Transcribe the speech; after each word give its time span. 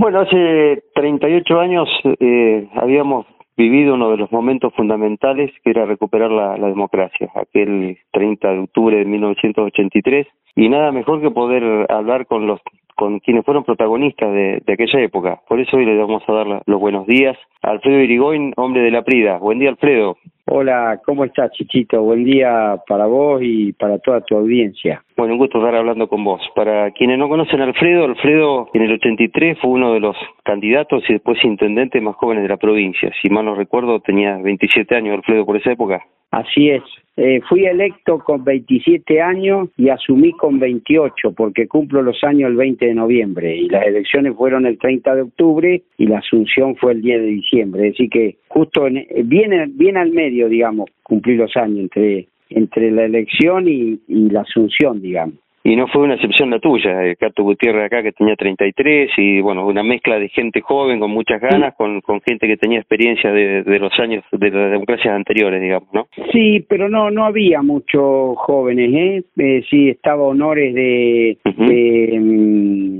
Bueno, 0.00 0.20
hace 0.20 0.82
38 0.94 1.60
años 1.60 1.86
eh, 2.20 2.66
habíamos 2.76 3.26
vivido 3.54 3.96
uno 3.96 4.10
de 4.10 4.16
los 4.16 4.32
momentos 4.32 4.72
fundamentales 4.74 5.50
que 5.62 5.68
era 5.68 5.84
recuperar 5.84 6.30
la, 6.30 6.56
la, 6.56 6.68
democracia, 6.68 7.30
aquel 7.34 7.98
30 8.10 8.50
de 8.50 8.58
octubre 8.60 8.96
de 8.96 9.04
1983, 9.04 10.26
y 10.56 10.70
nada 10.70 10.90
mejor 10.90 11.20
que 11.20 11.30
poder 11.30 11.86
hablar 11.92 12.24
con 12.24 12.46
los 12.46 12.62
con 13.00 13.18
quienes 13.20 13.46
fueron 13.46 13.64
protagonistas 13.64 14.30
de, 14.30 14.62
de 14.66 14.72
aquella 14.74 15.00
época. 15.00 15.40
Por 15.48 15.58
eso 15.58 15.78
hoy 15.78 15.86
le 15.86 15.96
vamos 15.96 16.22
a 16.28 16.32
dar 16.34 16.62
los 16.66 16.78
buenos 16.78 17.06
días 17.06 17.34
a 17.62 17.70
Alfredo 17.70 17.98
Irigoyen, 17.98 18.52
hombre 18.58 18.82
de 18.82 18.90
la 18.90 19.00
Prida. 19.00 19.38
Buen 19.38 19.58
día, 19.58 19.70
Alfredo. 19.70 20.18
Hola, 20.44 21.00
¿cómo 21.06 21.24
estás, 21.24 21.50
Chichito? 21.52 22.02
Buen 22.02 22.24
día 22.24 22.76
para 22.86 23.06
vos 23.06 23.40
y 23.42 23.72
para 23.72 23.98
toda 24.00 24.20
tu 24.20 24.36
audiencia. 24.36 25.02
Bueno, 25.16 25.32
un 25.32 25.38
gusto 25.38 25.58
estar 25.58 25.74
hablando 25.74 26.08
con 26.08 26.22
vos. 26.22 26.42
Para 26.54 26.90
quienes 26.90 27.18
no 27.18 27.30
conocen 27.30 27.62
a 27.62 27.64
Alfredo, 27.64 28.04
Alfredo 28.04 28.68
en 28.74 28.82
el 28.82 28.92
83 28.92 29.58
fue 29.60 29.70
uno 29.70 29.94
de 29.94 30.00
los 30.00 30.16
candidatos 30.44 31.02
y 31.08 31.14
después 31.14 31.42
intendentes 31.42 32.02
más 32.02 32.16
jóvenes 32.16 32.42
de 32.42 32.50
la 32.50 32.58
provincia. 32.58 33.10
Si 33.22 33.30
mal 33.30 33.46
no 33.46 33.54
recuerdo, 33.54 34.00
tenía 34.00 34.36
27 34.36 34.94
años 34.94 35.14
Alfredo 35.14 35.46
por 35.46 35.56
esa 35.56 35.72
época. 35.72 36.04
Así 36.30 36.70
es. 36.70 36.82
Eh, 37.16 37.40
fui 37.48 37.66
electo 37.66 38.18
con 38.20 38.44
27 38.44 39.20
años 39.20 39.68
y 39.76 39.90
asumí 39.90 40.32
con 40.32 40.58
28 40.58 41.32
porque 41.32 41.68
cumplo 41.68 42.02
los 42.02 42.22
años 42.24 42.50
el 42.50 42.56
20 42.56 42.86
de 42.86 42.94
noviembre 42.94 43.56
y 43.56 43.68
las 43.68 43.84
elecciones 43.84 44.34
fueron 44.36 44.64
el 44.64 44.78
30 44.78 45.16
de 45.16 45.22
octubre 45.22 45.82
y 45.98 46.06
la 46.06 46.18
asunción 46.18 46.76
fue 46.76 46.92
el 46.92 47.02
10 47.02 47.20
de 47.20 47.26
diciembre. 47.26 47.90
Así 47.90 48.08
que 48.08 48.36
justo 48.48 48.86
en, 48.86 49.06
bien, 49.24 49.76
bien 49.76 49.96
al 49.96 50.12
medio, 50.12 50.48
digamos, 50.48 50.88
cumplí 51.02 51.36
los 51.36 51.54
años 51.56 51.80
entre, 51.80 52.28
entre 52.48 52.90
la 52.90 53.04
elección 53.04 53.68
y, 53.68 54.00
y 54.08 54.30
la 54.30 54.42
asunción, 54.42 55.02
digamos 55.02 55.34
y 55.62 55.76
no 55.76 55.86
fue 55.88 56.02
una 56.02 56.14
excepción 56.14 56.50
la 56.50 56.58
tuya, 56.58 57.04
el 57.04 57.16
Cato 57.16 57.42
Gutiérrez 57.42 57.86
acá 57.86 58.02
que 58.02 58.12
tenía 58.12 58.34
33 58.34 59.10
y 59.18 59.40
bueno, 59.40 59.66
una 59.66 59.82
mezcla 59.82 60.18
de 60.18 60.28
gente 60.28 60.60
joven 60.60 61.00
con 61.00 61.10
muchas 61.10 61.40
ganas, 61.40 61.74
con, 61.76 62.00
con 62.00 62.20
gente 62.22 62.46
que 62.46 62.56
tenía 62.56 62.78
experiencia 62.78 63.30
de, 63.30 63.62
de 63.62 63.78
los 63.78 63.92
años 63.98 64.24
de 64.32 64.50
las 64.50 64.70
democracias 64.70 65.14
anteriores, 65.14 65.60
digamos, 65.60 65.88
¿no? 65.92 66.08
Sí, 66.32 66.64
pero 66.68 66.88
no 66.88 67.10
no 67.10 67.24
había 67.24 67.62
muchos 67.62 68.36
jóvenes, 68.38 68.90
¿eh? 68.94 69.22
eh 69.36 69.62
sí, 69.68 69.88
estaba 69.90 70.22
Honores 70.22 70.74
de, 70.74 71.38
de 71.44 72.20
mm, 72.20 72.99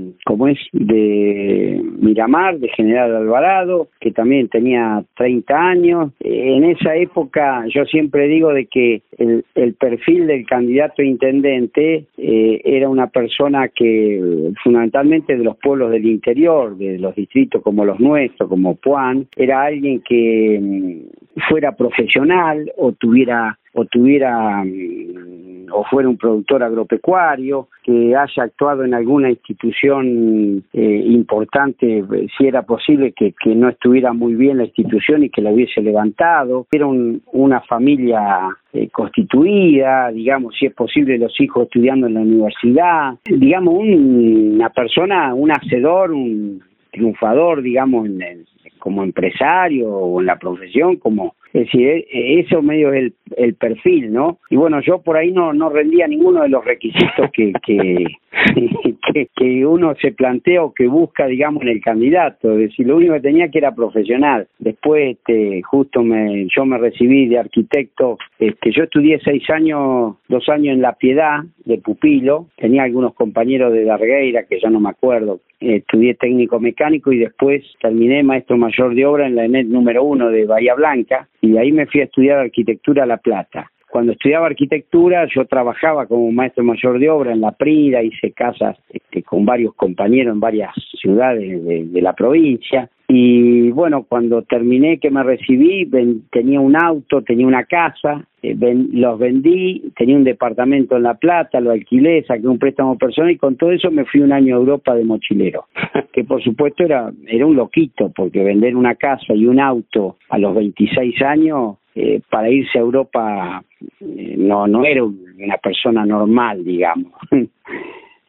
De 0.71 1.81
Miramar, 1.99 2.59
de 2.59 2.69
General 2.69 3.15
Alvarado, 3.15 3.87
que 3.99 4.11
también 4.11 4.49
tenía 4.49 5.03
30 5.17 5.55
años. 5.55 6.11
En 6.19 6.63
esa 6.63 6.95
época 6.95 7.65
yo 7.73 7.85
siempre 7.85 8.27
digo 8.27 8.53
de 8.53 8.65
que 8.65 9.01
el, 9.17 9.45
el 9.55 9.73
perfil 9.75 10.27
del 10.27 10.45
candidato 10.45 11.01
intendente 11.01 12.05
eh, 12.17 12.61
era 12.63 12.89
una 12.89 13.07
persona 13.07 13.67
que 13.69 14.51
fundamentalmente 14.63 15.37
de 15.37 15.43
los 15.43 15.57
pueblos 15.57 15.91
del 15.91 16.05
interior, 16.05 16.77
de 16.77 16.97
los 16.99 17.15
distritos 17.15 17.61
como 17.61 17.85
los 17.85 17.99
nuestros, 17.99 18.49
como 18.49 18.75
Puan, 18.75 19.27
era 19.35 19.63
alguien 19.63 20.01
que 20.01 20.59
mm, 20.61 21.41
fuera 21.49 21.75
profesional 21.75 22.71
o 22.77 22.91
tuviera 22.93 23.57
o 23.73 23.85
tuviera 23.85 24.63
mm, 24.63 25.40
o 25.73 25.83
fuera 25.85 26.09
un 26.09 26.17
productor 26.17 26.63
agropecuario, 26.63 27.67
que 27.83 28.15
haya 28.15 28.43
actuado 28.43 28.83
en 28.83 28.93
alguna 28.93 29.29
institución 29.29 30.63
eh, 30.73 31.03
importante, 31.07 32.03
si 32.37 32.47
era 32.47 32.63
posible 32.63 33.13
que, 33.13 33.33
no 33.55 33.69
estuviera 33.69 34.13
muy 34.13 34.35
bien 34.35 34.57
la 34.57 34.65
institución 34.65 35.23
y 35.23 35.29
que 35.29 35.41
la 35.41 35.51
hubiese 35.51 35.81
levantado, 35.81 36.67
era 36.71 36.87
una 36.87 37.61
familia 37.61 38.49
eh, 38.73 38.89
constituida, 38.89 40.11
digamos, 40.11 40.55
si 40.57 40.67
es 40.67 40.73
posible 40.73 41.17
los 41.17 41.39
hijos 41.41 41.63
estudiando 41.63 42.07
en 42.07 42.13
la 42.13 42.21
universidad, 42.21 43.15
digamos, 43.25 43.75
una 43.77 44.69
persona, 44.69 45.33
un 45.33 45.51
hacedor, 45.51 46.11
un 46.11 46.61
triunfador, 46.91 47.61
digamos, 47.61 48.07
en, 48.07 48.45
como 48.79 49.03
empresario 49.03 49.89
o 49.89 50.19
en 50.19 50.27
la 50.27 50.37
profesión, 50.37 50.97
como 50.97 51.35
es 51.53 51.65
decir, 51.65 51.87
e, 51.87 52.39
eso 52.39 52.61
medio 52.61 52.93
es 52.93 53.03
el, 53.03 53.13
el 53.37 53.55
perfil, 53.55 54.13
¿no? 54.13 54.39
Y 54.49 54.55
bueno, 54.55 54.81
yo 54.81 55.01
por 55.01 55.17
ahí 55.17 55.31
no, 55.31 55.53
no 55.53 55.69
rendía 55.69 56.07
ninguno 56.07 56.41
de 56.43 56.49
los 56.49 56.63
requisitos 56.63 57.29
que, 57.33 57.51
que, 59.13 59.27
que, 59.35 59.65
uno 59.65 59.93
se 60.01 60.11
plantea 60.11 60.63
o 60.63 60.73
que 60.73 60.87
busca, 60.87 61.25
digamos, 61.25 61.63
en 61.63 61.69
el 61.69 61.81
candidato. 61.81 62.53
Es 62.53 62.69
decir, 62.69 62.87
lo 62.87 62.97
único 62.97 63.13
que 63.13 63.21
tenía 63.21 63.49
que 63.49 63.57
era 63.57 63.75
profesional. 63.75 64.47
Después, 64.59 65.17
este, 65.17 65.61
justo 65.63 66.03
me, 66.03 66.47
yo 66.55 66.65
me 66.65 66.77
recibí 66.77 67.27
de 67.27 67.39
arquitecto. 67.39 68.17
Este, 68.39 68.71
yo 68.71 68.83
estudié 68.83 69.19
seis 69.23 69.49
años, 69.49 70.15
dos 70.29 70.47
años 70.49 70.75
en 70.75 70.81
La 70.81 70.93
Piedad, 70.93 71.41
de 71.65 71.77
pupilo. 71.77 72.47
Tenía 72.57 72.83
algunos 72.83 73.13
compañeros 73.13 73.73
de 73.73 73.85
Dargueira, 73.85 74.43
que 74.43 74.59
ya 74.59 74.69
no 74.69 74.79
me 74.79 74.89
acuerdo. 74.89 75.39
estudié 75.59 76.15
técnico 76.15 76.59
mecánico 76.59 77.11
y 77.11 77.19
después 77.19 77.63
terminé 77.79 78.23
maestro 78.23 78.57
mayor 78.57 78.95
de 78.95 79.05
obra 79.05 79.27
en 79.27 79.35
la 79.35 79.45
ENET 79.45 79.67
número 79.67 80.03
uno 80.03 80.29
de 80.29 80.45
Bahía 80.45 80.73
Blanca 80.73 81.27
y 81.41 81.57
ahí 81.57 81.71
me 81.71 81.85
fui 81.85 82.01
a 82.01 82.05
estudiar 82.05 82.39
arquitectura 82.39 83.03
a 83.03 83.07
La 83.07 83.17
Plata. 83.17 83.71
Cuando 83.91 84.13
estudiaba 84.13 84.45
arquitectura, 84.45 85.27
yo 85.35 85.45
trabajaba 85.45 86.05
como 86.05 86.31
maestro 86.31 86.63
mayor 86.63 86.97
de 86.97 87.09
obra 87.09 87.33
en 87.33 87.41
La 87.41 87.51
Prida, 87.51 88.01
hice 88.01 88.31
casas 88.31 88.77
este, 88.89 89.21
con 89.21 89.45
varios 89.45 89.75
compañeros 89.75 90.33
en 90.33 90.39
varias 90.39 90.73
ciudades 91.01 91.63
de, 91.65 92.01
la 92.01 92.13
provincia. 92.13 92.89
Y 93.09 93.69
bueno, 93.71 94.05
cuando 94.07 94.43
terminé 94.43 94.97
que 94.97 95.11
me 95.11 95.21
recibí, 95.23 95.89
tenía 96.31 96.61
un 96.61 96.77
auto, 96.77 97.21
tenía 97.21 97.45
una 97.45 97.65
casa, 97.65 98.25
eh, 98.41 98.55
los 98.93 99.19
vendí, 99.19 99.91
tenía 99.97 100.15
un 100.15 100.23
departamento 100.23 100.95
en 100.95 101.03
La 101.03 101.15
Plata, 101.15 101.59
lo 101.59 101.71
alquilé, 101.71 102.23
saqué 102.23 102.47
un 102.47 102.59
préstamo 102.59 102.97
personal 102.97 103.31
y 103.31 103.37
con 103.37 103.57
todo 103.57 103.71
eso 103.71 103.91
me 103.91 104.05
fui 104.05 104.21
un 104.21 104.31
año 104.31 104.55
a 104.55 104.59
Europa 104.59 104.95
de 104.95 105.03
mochilero. 105.03 105.65
que 106.13 106.23
por 106.23 106.41
supuesto 106.41 106.83
era, 106.83 107.11
era 107.27 107.45
un 107.45 107.57
loquito, 107.57 108.11
porque 108.15 108.43
vender 108.43 108.77
una 108.77 108.95
casa 108.95 109.33
y 109.33 109.45
un 109.45 109.59
auto 109.59 110.15
a 110.29 110.37
los 110.37 110.55
26 110.55 111.21
años 111.21 111.75
eh, 111.95 112.21
para 112.29 112.49
irse 112.49 112.77
a 112.77 112.81
Europa 112.81 113.63
eh, 113.99 114.35
no 114.37 114.67
no 114.67 114.85
era 114.85 115.03
una 115.03 115.57
persona 115.57 116.05
normal 116.05 116.63
digamos. 116.63 117.13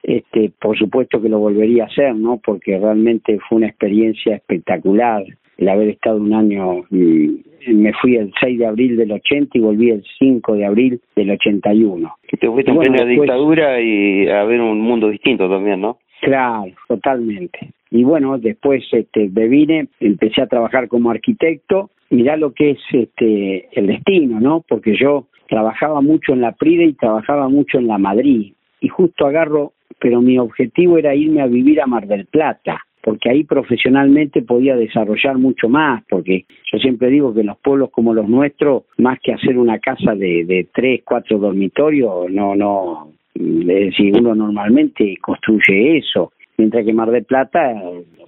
Este 0.05 0.50
por 0.61 0.77
supuesto 0.77 1.23
que 1.23 1.28
lo 1.28 1.39
volvería 1.39 1.84
a 1.84 1.87
hacer 1.87 2.12
no 2.17 2.41
porque 2.45 2.77
realmente 2.77 3.39
fue 3.49 3.59
una 3.59 3.69
experiencia 3.69 4.34
espectacular 4.34 5.25
el 5.59 5.69
haber 5.69 5.91
estado 5.91 6.17
un 6.17 6.34
año 6.34 6.83
me 6.91 7.93
fui 8.00 8.17
el 8.17 8.33
6 8.41 8.59
de 8.59 8.67
abril 8.67 8.97
del 8.97 9.12
80 9.12 9.56
y 9.56 9.61
volví 9.61 9.91
el 9.91 10.05
5 10.19 10.55
de 10.55 10.67
abril 10.67 11.00
del 11.15 11.31
81 11.31 12.17
que 12.27 12.37
te 12.37 12.50
fuiste 12.50 12.73
en 12.73 12.97
la 12.97 13.05
dictadura 13.05 13.81
y 13.81 14.29
a 14.29 14.43
ver 14.43 14.61
un 14.61 14.81
mundo 14.81 15.09
distinto 15.09 15.49
también 15.49 15.81
no 15.81 15.99
claro 16.21 16.73
totalmente 16.89 17.71
y 17.93 18.05
bueno 18.05 18.39
después 18.39 18.83
este 18.91 19.29
me 19.29 19.49
vine 19.49 19.89
empecé 20.01 20.43
a 20.43 20.47
trabajar 20.47 20.89
como 20.89 21.11
arquitecto. 21.11 21.91
Mirá 22.11 22.37
lo 22.37 22.53
que 22.53 22.73
es 22.73 22.79
este 22.91 23.69
el 23.73 23.87
destino, 23.87 24.41
¿no? 24.41 24.65
Porque 24.67 24.97
yo 24.99 25.27
trabajaba 25.49 26.01
mucho 26.01 26.33
en 26.33 26.41
la 26.41 26.53
Pride 26.53 26.85
y 26.85 26.93
trabajaba 26.95 27.49
mucho 27.49 27.79
en 27.79 27.87
la 27.87 27.99
Madrid. 27.99 28.55
Y 28.81 28.89
justo 28.89 29.27
agarro, 29.27 29.73
pero 30.01 30.23
mi 30.23 30.39
objetivo 30.39 30.97
era 30.99 31.15
irme 31.15 31.43
a 31.43 31.47
vivir 31.47 31.81
a 31.81 31.87
Mar 31.87 32.07
del 32.07 32.27
Plata, 32.27 32.81
porque 33.03 33.31
ahí 33.31 33.45
profesionalmente 33.45 34.43
podía 34.43 34.77
desarrollar 34.77 35.37
mucho 35.39 35.69
más, 35.69 36.03
porque 36.09 36.47
yo 36.73 36.79
siempre 36.79 37.09
digo 37.09 37.35
que 37.35 37.45
los 37.45 37.59
pueblos 37.59 37.91
como 37.91 38.15
los 38.15 38.29
nuestros, 38.29 38.85
más 38.99 39.19
que 39.21 39.33
hacer 39.35 39.59
una 39.59 39.79
casa 39.79 40.15
de, 40.15 40.45
de 40.45 40.67
tres, 40.73 41.03
cuatro 41.05 41.39
dormitorios, 41.39 42.31
no, 42.31 42.57
no, 42.57 43.13
es 43.35 43.67
decir, 43.67 44.17
uno 44.19 44.35
normalmente 44.35 45.17
construye 45.21 45.99
eso, 45.99 46.33
mientras 46.62 46.84
que 46.84 46.93
Mar 46.93 47.11
del 47.11 47.25
Plata 47.25 47.75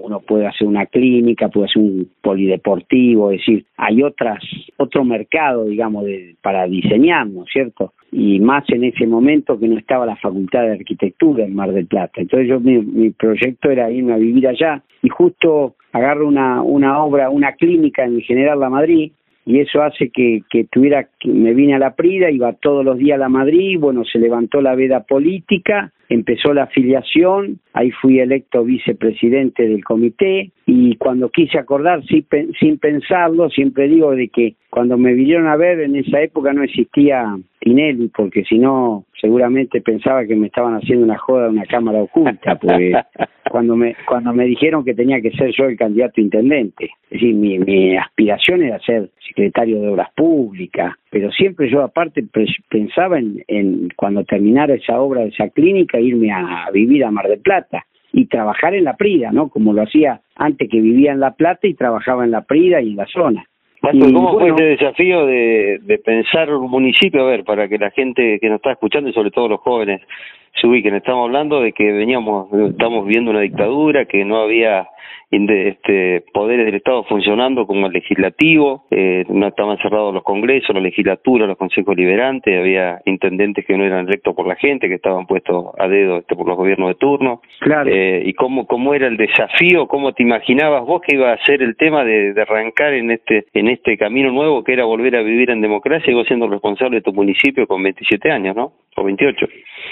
uno 0.00 0.18
puede 0.18 0.48
hacer 0.48 0.66
una 0.66 0.86
clínica, 0.86 1.48
puede 1.48 1.66
hacer 1.66 1.80
un 1.80 2.08
polideportivo, 2.20 3.30
es 3.30 3.38
decir, 3.38 3.64
hay 3.76 4.02
otras 4.02 4.42
otro 4.76 5.04
mercado, 5.04 5.66
digamos, 5.66 6.04
de, 6.04 6.34
para 6.42 6.66
diseñar, 6.66 7.28
¿no 7.28 7.44
es 7.44 7.52
cierto? 7.52 7.92
Y 8.10 8.40
más 8.40 8.64
en 8.70 8.82
ese 8.82 9.06
momento 9.06 9.58
que 9.58 9.68
no 9.68 9.78
estaba 9.78 10.04
la 10.04 10.16
Facultad 10.16 10.62
de 10.62 10.72
Arquitectura 10.72 11.44
en 11.44 11.54
Mar 11.54 11.72
del 11.72 11.86
Plata. 11.86 12.20
Entonces 12.20 12.48
yo 12.48 12.58
mi, 12.58 12.78
mi 12.78 13.10
proyecto 13.10 13.70
era 13.70 13.88
irme 13.88 14.14
a 14.14 14.18
vivir 14.18 14.48
allá 14.48 14.82
y 15.00 15.08
justo 15.10 15.76
agarro 15.92 16.26
una, 16.26 16.60
una 16.60 17.04
obra, 17.04 17.30
una 17.30 17.52
clínica 17.52 18.04
en 18.04 18.20
General 18.20 18.58
La 18.58 18.68
Madrid, 18.68 19.12
y 19.46 19.60
eso 19.60 19.80
hace 19.82 20.08
que, 20.08 20.42
que 20.50 20.64
tuviera, 20.64 21.06
que 21.20 21.28
me 21.28 21.54
vine 21.54 21.74
a 21.74 21.78
la 21.78 21.94
Prida, 21.94 22.30
iba 22.30 22.52
todos 22.54 22.84
los 22.84 22.98
días 22.98 23.16
a 23.16 23.20
la 23.20 23.28
Madrid, 23.28 23.78
bueno, 23.78 24.02
se 24.04 24.18
levantó 24.18 24.60
la 24.60 24.74
veda 24.74 25.04
política, 25.04 25.92
empezó 26.08 26.52
la 26.52 26.64
afiliación, 26.64 27.58
ahí 27.72 27.90
fui 27.90 28.20
electo 28.20 28.64
vicepresidente 28.64 29.66
del 29.66 29.84
comité 29.84 30.50
y 30.66 30.96
cuando 30.96 31.28
quise 31.28 31.58
acordar 31.58 32.02
sin, 32.06 32.78
pensarlo, 32.78 33.50
siempre 33.50 33.88
digo 33.88 34.12
de 34.12 34.28
que 34.28 34.54
cuando 34.70 34.96
me 34.96 35.12
vinieron 35.12 35.46
a 35.46 35.56
ver 35.56 35.80
en 35.80 35.94
esa 35.96 36.22
época 36.22 36.52
no 36.52 36.62
existía 36.62 37.36
Tinelli, 37.60 38.08
porque 38.08 38.44
si 38.44 38.58
no 38.58 39.04
seguramente 39.20 39.80
pensaba 39.80 40.26
que 40.26 40.36
me 40.36 40.46
estaban 40.46 40.74
haciendo 40.74 41.04
una 41.04 41.18
joda 41.18 41.48
una 41.48 41.64
cámara 41.66 42.02
oculta, 42.02 42.56
porque 42.56 42.92
cuando 43.50 43.76
me 43.76 43.94
cuando 44.06 44.32
me 44.32 44.44
dijeron 44.46 44.84
que 44.84 44.94
tenía 44.94 45.20
que 45.20 45.30
ser 45.32 45.52
yo 45.56 45.66
el 45.66 45.76
candidato 45.76 46.20
intendente, 46.20 46.90
es 47.10 47.20
decir, 47.20 47.34
mi, 47.34 47.58
mi 47.58 47.96
aspiración 47.96 48.62
era 48.62 48.78
ser 48.80 49.10
secretario 49.26 49.80
de 49.80 49.88
Obras 49.88 50.10
Públicas, 50.14 50.94
pero 51.10 51.30
siempre 51.30 51.70
yo 51.70 51.82
aparte 51.82 52.24
pensaba 52.68 53.18
en, 53.18 53.44
en 53.48 53.88
cuando 53.96 54.24
terminara 54.24 54.74
esa 54.74 55.00
obra 55.00 55.22
de 55.22 55.28
esa 55.28 55.48
clínica 55.50 55.93
irme 56.00 56.32
a 56.32 56.68
vivir 56.72 57.04
a 57.04 57.10
Mar 57.10 57.28
del 57.28 57.40
Plata 57.40 57.84
y 58.12 58.26
trabajar 58.26 58.74
en 58.74 58.84
la 58.84 58.96
Prida, 58.96 59.32
¿no? 59.32 59.48
Como 59.48 59.72
lo 59.72 59.82
hacía 59.82 60.20
antes 60.36 60.68
que 60.70 60.80
vivía 60.80 61.12
en 61.12 61.20
La 61.20 61.32
Plata 61.32 61.66
y 61.66 61.74
trabajaba 61.74 62.24
en 62.24 62.30
la 62.30 62.42
Prida 62.42 62.80
y 62.80 62.90
en 62.90 62.96
la 62.96 63.06
zona. 63.06 63.44
¿cómo 63.92 64.38
fue 64.38 64.48
ese 64.48 64.64
desafío 64.64 65.26
de, 65.26 65.78
de 65.82 65.98
pensar 65.98 66.50
un 66.54 66.70
municipio? 66.70 67.22
A 67.22 67.26
ver, 67.26 67.44
para 67.44 67.68
que 67.68 67.76
la 67.76 67.90
gente 67.90 68.38
que 68.40 68.48
nos 68.48 68.56
está 68.56 68.72
escuchando 68.72 69.10
y 69.10 69.12
sobre 69.12 69.30
todo 69.30 69.48
los 69.48 69.60
jóvenes 69.60 70.00
se 70.60 70.66
ubiquen. 70.66 70.94
Estamos 70.94 71.26
hablando 71.26 71.60
de 71.60 71.72
que 71.72 71.92
veníamos, 71.92 72.48
estamos 72.70 73.06
viendo 73.06 73.30
una 73.30 73.40
dictadura, 73.40 74.06
que 74.06 74.24
no 74.24 74.38
había 74.38 74.86
este, 75.30 76.24
poderes 76.32 76.66
del 76.66 76.76
Estado 76.76 77.04
funcionando 77.04 77.66
como 77.66 77.86
el 77.86 77.92
legislativo, 77.92 78.84
eh, 78.90 79.24
no 79.28 79.48
estaban 79.48 79.78
cerrados 79.78 80.14
los 80.14 80.22
congresos, 80.22 80.74
la 80.74 80.80
legislatura, 80.80 81.46
los 81.46 81.58
consejos 81.58 81.96
liberantes, 81.96 82.58
había 82.58 83.00
intendentes 83.04 83.64
que 83.66 83.76
no 83.76 83.84
eran 83.84 84.06
electos 84.06 84.34
por 84.34 84.46
la 84.46 84.56
gente, 84.56 84.88
que 84.88 84.94
estaban 84.94 85.26
puestos 85.26 85.66
a 85.78 85.88
dedo 85.88 86.18
este, 86.18 86.36
por 86.36 86.46
los 86.46 86.56
gobiernos 86.56 86.88
de 86.88 86.94
turno. 86.94 87.40
Claro. 87.60 87.90
Eh, 87.90 88.22
y 88.24 88.32
cómo, 88.34 88.66
cómo 88.66 88.94
era 88.94 89.06
el 89.06 89.16
desafío, 89.16 89.86
cómo 89.88 90.12
te 90.12 90.22
imaginabas 90.22 90.84
vos 90.84 91.02
que 91.02 91.16
iba 91.16 91.32
a 91.32 91.44
ser 91.44 91.62
el 91.62 91.76
tema 91.76 92.04
de, 92.04 92.32
de 92.32 92.42
arrancar 92.42 92.94
en 92.94 93.10
este, 93.10 93.46
en 93.54 93.68
este 93.68 93.96
camino 93.96 94.30
nuevo 94.30 94.62
que 94.62 94.72
era 94.72 94.84
volver 94.84 95.16
a 95.16 95.22
vivir 95.22 95.50
en 95.50 95.60
democracia 95.60 96.10
y 96.10 96.14
vos 96.14 96.26
siendo 96.26 96.48
responsable 96.48 96.96
de 96.96 97.02
tu 97.02 97.12
municipio 97.12 97.66
con 97.66 97.82
27 97.82 98.30
años, 98.30 98.56
¿no? 98.56 98.72
O 98.96 99.04
28. 99.04 99.46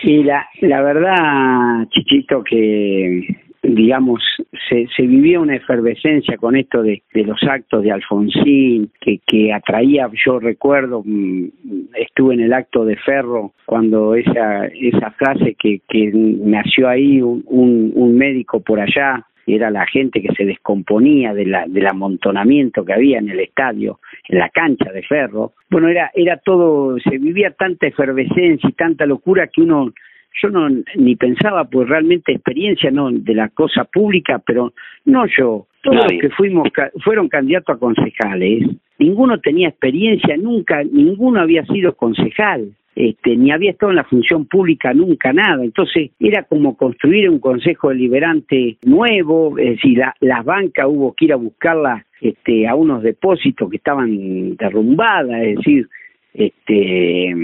Y 0.05 0.23
la, 0.23 0.49
la 0.61 0.83
verdad, 0.83 1.87
Chichito, 1.91 2.43
que 2.45 3.27
digamos, 3.63 4.23
se, 4.69 4.89
se 4.97 5.03
vivía 5.03 5.39
una 5.39 5.55
efervescencia 5.57 6.37
con 6.37 6.57
esto 6.57 6.83
de, 6.83 7.03
los 7.15 7.41
actos 7.45 7.83
de 7.83 7.93
Alfonsín, 7.93 8.91
que, 9.01 9.21
que 9.27 9.53
atraía, 9.53 10.11
yo 10.25 10.41
recuerdo, 10.41 11.03
mm, 11.05 11.49
estuve 11.95 12.35
en 12.35 12.41
el 12.41 12.53
acto 12.53 12.85
de 12.85 12.97
Ferro 12.97 13.53
cuando 13.67 14.15
esa, 14.15 14.67
esa 14.67 15.13
frase 15.13 15.55
que, 15.55 15.81
que 15.89 16.11
nació 16.13 16.89
ahí 16.89 17.23
un, 17.23 17.45
un, 17.47 17.93
un 17.95 18.17
médico 18.17 18.61
por 18.61 18.81
allá, 18.81 19.27
era 19.47 19.71
la 19.71 19.87
gente 19.87 20.23
que 20.23 20.33
se 20.35 20.45
descomponía 20.45 21.35
de 21.35 21.47
la, 21.47 21.65
del 21.67 21.87
amontonamiento 21.87 22.85
que 22.85 22.93
había 22.93 23.19
en 23.19 23.29
el 23.29 23.41
estadio, 23.41 23.99
en 24.29 24.39
la 24.39 24.49
cancha 24.51 24.93
de 24.93 25.03
ferro. 25.03 25.53
Bueno, 25.69 25.89
era, 25.89 26.11
era 26.15 26.37
todo, 26.37 26.97
se 27.01 27.19
vivía 27.19 27.51
tanta 27.51 27.87
efervescencia 27.87 28.69
y 28.69 28.73
tanta 28.73 29.05
locura 29.05 29.49
que 29.49 29.63
uno 29.63 29.93
yo 30.41 30.49
no 30.51 30.69
ni 30.97 31.17
pensaba 31.17 31.65
pues 31.65 31.89
realmente 31.89 32.33
experiencia 32.33 32.91
no 32.91 33.11
de 33.11 33.35
la 33.35 33.49
cosa 33.49 33.85
pública 33.85 34.41
pero 34.45 34.73
no 35.05 35.27
yo. 35.27 35.67
Todos 35.83 35.97
los 35.97 36.21
que 36.21 36.31
fuimos 36.31 36.69
fueron 37.03 37.29
candidatos 37.29 37.77
a 37.77 37.79
concejales 37.79 38.69
ninguno 38.99 39.41
tenía 39.41 39.69
experiencia 39.69 40.37
nunca 40.37 40.83
ninguno 40.85 41.41
había 41.41 41.65
sido 41.67 41.95
concejal 41.97 42.73
este, 42.95 43.37
ni 43.37 43.51
había 43.51 43.71
estado 43.71 43.91
en 43.91 43.97
la 43.97 44.05
función 44.05 44.45
pública 44.47 44.93
nunca 44.93 45.33
nada. 45.33 45.65
Entonces 45.65 46.11
era 46.21 46.43
como 46.43 46.77
construir 46.77 47.31
un 47.31 47.39
consejo 47.39 47.89
deliberante 47.89 48.77
nuevo, 48.85 49.59
es 49.59 49.77
decir, 49.77 49.99
la, 49.99 50.15
las 50.21 50.45
bancas 50.45 50.87
hubo 50.89 51.15
que 51.15 51.27
ir 51.27 51.33
a 51.33 51.37
buscarla 51.37 52.05
este, 52.21 52.69
a 52.69 52.75
unos 52.75 53.03
depósitos 53.03 53.71
que 53.71 53.77
estaban 53.77 54.57
derrumbadas, 54.57 55.43
es 55.43 55.57
decir, 55.57 55.89
este, 56.35 57.35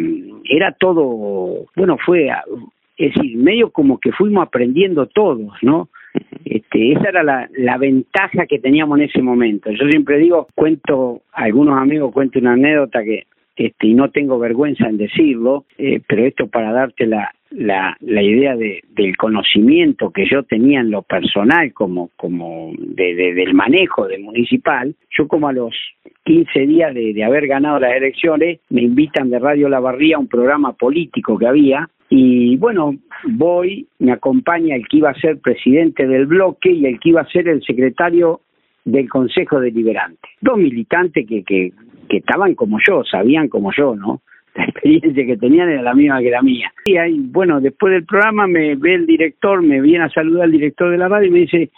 era 0.44 0.72
todo, 0.72 1.66
bueno, 1.74 1.96
fue 2.04 2.30
es 2.98 3.14
decir, 3.14 3.38
medio 3.38 3.70
como 3.70 3.98
que 3.98 4.12
fuimos 4.12 4.46
aprendiendo 4.46 5.06
todos, 5.06 5.52
¿no? 5.62 5.88
Este, 6.44 6.92
esa 6.92 7.10
era 7.10 7.22
la, 7.22 7.48
la 7.56 7.78
ventaja 7.78 8.46
que 8.46 8.58
teníamos 8.58 8.98
en 8.98 9.04
ese 9.04 9.22
momento. 9.22 9.70
Yo 9.70 9.88
siempre 9.88 10.18
digo, 10.18 10.48
cuento, 10.54 11.22
algunos 11.32 11.78
amigos 11.78 12.12
cuento 12.12 12.38
una 12.40 12.54
anécdota 12.54 13.04
que, 13.04 13.26
este, 13.56 13.86
y 13.86 13.94
no 13.94 14.10
tengo 14.10 14.38
vergüenza 14.38 14.88
en 14.88 14.96
decirlo, 14.96 15.64
eh, 15.78 16.00
pero 16.06 16.24
esto 16.24 16.48
para 16.48 16.72
darte 16.72 17.06
la, 17.06 17.32
la, 17.50 17.96
la 18.00 18.22
idea 18.22 18.56
de, 18.56 18.82
del 18.90 19.16
conocimiento 19.16 20.10
que 20.10 20.26
yo 20.30 20.42
tenía 20.42 20.80
en 20.80 20.90
lo 20.90 21.02
personal 21.02 21.72
como, 21.72 22.10
como 22.16 22.72
de, 22.78 23.14
de, 23.14 23.34
del 23.34 23.54
manejo 23.54 24.06
de 24.06 24.18
municipal, 24.18 24.94
yo 25.16 25.26
como 25.28 25.48
a 25.48 25.52
los 25.52 25.74
15 26.24 26.60
días 26.66 26.94
de, 26.94 27.14
de 27.14 27.24
haber 27.24 27.46
ganado 27.46 27.80
las 27.80 27.96
elecciones, 27.96 28.60
me 28.68 28.82
invitan 28.82 29.30
de 29.30 29.38
Radio 29.38 29.68
La 29.68 29.80
Barría 29.80 30.16
a 30.16 30.20
un 30.20 30.28
programa 30.28 30.72
político 30.74 31.38
que 31.38 31.46
había, 31.46 31.88
y 32.10 32.56
bueno, 32.56 32.96
voy, 33.24 33.86
me 33.98 34.12
acompaña 34.12 34.76
el 34.76 34.88
que 34.88 34.98
iba 34.98 35.10
a 35.10 35.20
ser 35.20 35.38
presidente 35.38 36.06
del 36.06 36.26
bloque 36.26 36.70
y 36.70 36.86
el 36.86 36.98
que 37.00 37.10
iba 37.10 37.20
a 37.20 37.28
ser 37.28 37.48
el 37.48 37.62
secretario 37.62 38.40
del 38.84 39.08
Consejo 39.08 39.60
Deliberante. 39.60 40.28
Dos 40.40 40.56
militantes 40.56 41.26
que, 41.26 41.42
que, 41.44 41.72
que 42.08 42.16
estaban 42.18 42.54
como 42.54 42.78
yo, 42.86 43.04
sabían 43.04 43.48
como 43.48 43.72
yo, 43.76 43.94
¿no? 43.94 44.22
La 44.58 44.64
experiencia 44.64 45.26
que 45.26 45.36
tenían 45.36 45.70
era 45.70 45.82
la 45.82 45.94
misma 45.94 46.20
que 46.20 46.30
la 46.30 46.42
mía. 46.42 46.72
Y 46.84 46.96
ahí, 46.96 47.18
bueno, 47.18 47.60
después 47.60 47.92
del 47.92 48.04
programa 48.04 48.46
me 48.46 48.74
ve 48.76 48.94
el 48.94 49.06
director, 49.06 49.62
me 49.62 49.80
viene 49.80 50.04
a 50.04 50.10
saludar 50.10 50.46
el 50.46 50.52
director 50.52 50.90
de 50.90 50.98
la 50.98 51.08
radio 51.08 51.28
y 51.28 51.30
me 51.30 51.38
dice, 51.40 51.70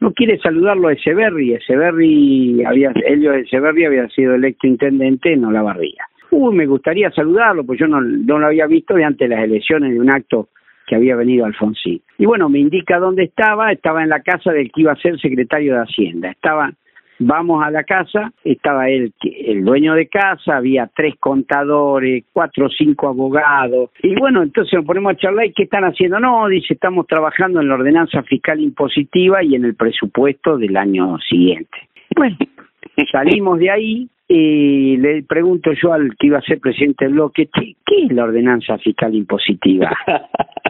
no 0.00 0.12
quiere 0.12 0.38
saludarlo 0.38 0.88
a 0.88 0.92
Echeverry. 0.92 1.54
Echeverry, 1.54 2.64
había, 2.64 2.92
Elio 3.06 3.34
Echeverry 3.34 3.84
había 3.84 4.08
sido 4.08 4.34
electo 4.34 4.66
intendente 4.66 5.32
en 5.32 5.44
Olavarría 5.44 6.04
uy, 6.30 6.54
me 6.54 6.66
gustaría 6.66 7.10
saludarlo, 7.10 7.64
pues 7.64 7.78
yo 7.78 7.86
no, 7.86 8.00
no 8.00 8.38
lo 8.38 8.46
había 8.46 8.66
visto 8.66 8.94
de 8.94 9.04
antes 9.04 9.28
de 9.28 9.34
las 9.34 9.44
elecciones 9.44 9.92
de 9.92 10.00
un 10.00 10.10
acto 10.10 10.48
que 10.86 10.96
había 10.96 11.16
venido 11.16 11.44
Alfonsín. 11.44 12.00
Y 12.16 12.26
bueno, 12.26 12.48
me 12.48 12.58
indica 12.58 12.98
dónde 12.98 13.24
estaba, 13.24 13.72
estaba 13.72 14.02
en 14.02 14.08
la 14.08 14.22
casa 14.22 14.52
del 14.52 14.70
que 14.72 14.82
iba 14.82 14.92
a 14.92 14.96
ser 14.96 15.18
secretario 15.20 15.74
de 15.74 15.82
Hacienda. 15.82 16.30
Estaba, 16.30 16.72
vamos 17.18 17.64
a 17.64 17.70
la 17.70 17.84
casa, 17.84 18.32
estaba 18.44 18.88
él, 18.88 19.12
el 19.22 19.64
dueño 19.64 19.94
de 19.94 20.08
casa, 20.08 20.56
había 20.56 20.88
tres 20.94 21.14
contadores, 21.18 22.24
cuatro 22.32 22.66
o 22.66 22.70
cinco 22.70 23.08
abogados. 23.08 23.90
Y 24.02 24.14
bueno, 24.14 24.42
entonces 24.42 24.74
nos 24.74 24.84
ponemos 24.84 25.12
a 25.12 25.16
charlar, 25.16 25.46
¿y 25.46 25.52
qué 25.52 25.64
están 25.64 25.84
haciendo? 25.84 26.20
No, 26.20 26.48
dice, 26.48 26.74
estamos 26.74 27.06
trabajando 27.06 27.60
en 27.60 27.68
la 27.68 27.74
ordenanza 27.74 28.22
fiscal 28.22 28.60
impositiva 28.60 29.42
y 29.42 29.54
en 29.54 29.64
el 29.64 29.74
presupuesto 29.74 30.56
del 30.56 30.76
año 30.76 31.18
siguiente. 31.18 31.88
Bueno, 32.16 32.36
salimos 33.12 33.58
de 33.58 33.70
ahí 33.70 34.08
y 34.28 34.96
le 34.98 35.22
pregunto 35.22 35.70
yo 35.72 35.92
al 35.92 36.14
que 36.16 36.26
iba 36.26 36.38
a 36.38 36.42
ser 36.42 36.60
presidente 36.60 37.06
del 37.06 37.14
bloque, 37.14 37.48
¿qué, 37.52 37.74
es 38.04 38.12
la 38.12 38.24
ordenanza 38.24 38.76
fiscal 38.78 39.14
impositiva? 39.14 39.90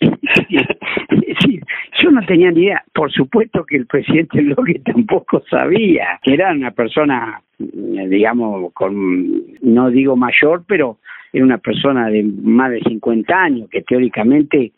yo 2.02 2.10
no 2.10 2.20
tenía 2.26 2.50
ni 2.50 2.64
idea. 2.64 2.82
Por 2.92 3.12
supuesto 3.12 3.64
que 3.64 3.76
el 3.76 3.86
presidente 3.86 4.40
bloque 4.42 4.80
tampoco 4.84 5.42
sabía. 5.50 6.18
que 6.22 6.34
Era 6.34 6.52
una 6.52 6.70
persona, 6.70 7.40
digamos, 7.58 8.72
con, 8.72 9.42
no 9.62 9.90
digo 9.90 10.16
mayor, 10.16 10.64
pero 10.66 10.98
era 11.32 11.44
una 11.44 11.58
persona 11.58 12.08
de 12.08 12.22
más 12.22 12.70
de 12.70 12.80
50 12.80 13.34
años 13.34 13.68
que 13.70 13.82
teóricamente 13.82 14.72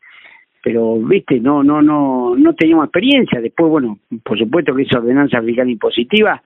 pero 0.63 0.99
viste 0.99 1.41
no 1.41 1.63
no 1.63 1.81
no 1.81 2.37
no 2.37 2.55
teníamos 2.55 2.85
experiencia 2.85 3.41
después 3.41 3.71
bueno 3.71 3.99
por 4.23 4.39
supuesto 4.39 4.75
que 4.75 4.83
esa 4.83 4.99
ordenanza 4.99 5.41
fiscal 5.41 5.71
impositiva 5.71 6.43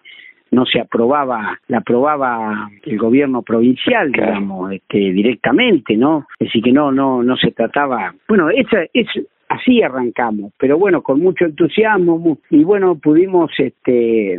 no 0.54 0.64
se 0.64 0.80
aprobaba, 0.80 1.58
la 1.68 1.78
aprobaba 1.78 2.70
el 2.82 2.98
gobierno 2.98 3.42
provincial, 3.42 4.12
digamos, 4.12 4.72
este, 4.72 4.98
directamente, 4.98 5.96
¿no? 5.96 6.26
Es 6.38 6.48
decir, 6.48 6.62
que 6.62 6.72
no, 6.72 6.92
no, 6.92 7.22
no 7.22 7.36
se 7.36 7.50
trataba, 7.50 8.14
bueno, 8.28 8.48
esa, 8.50 8.84
es, 8.92 9.08
así 9.48 9.82
arrancamos, 9.82 10.52
pero 10.58 10.78
bueno, 10.78 11.02
con 11.02 11.20
mucho 11.20 11.44
entusiasmo 11.44 12.38
y 12.50 12.64
bueno, 12.64 12.96
pudimos 12.96 13.50
este 13.58 14.38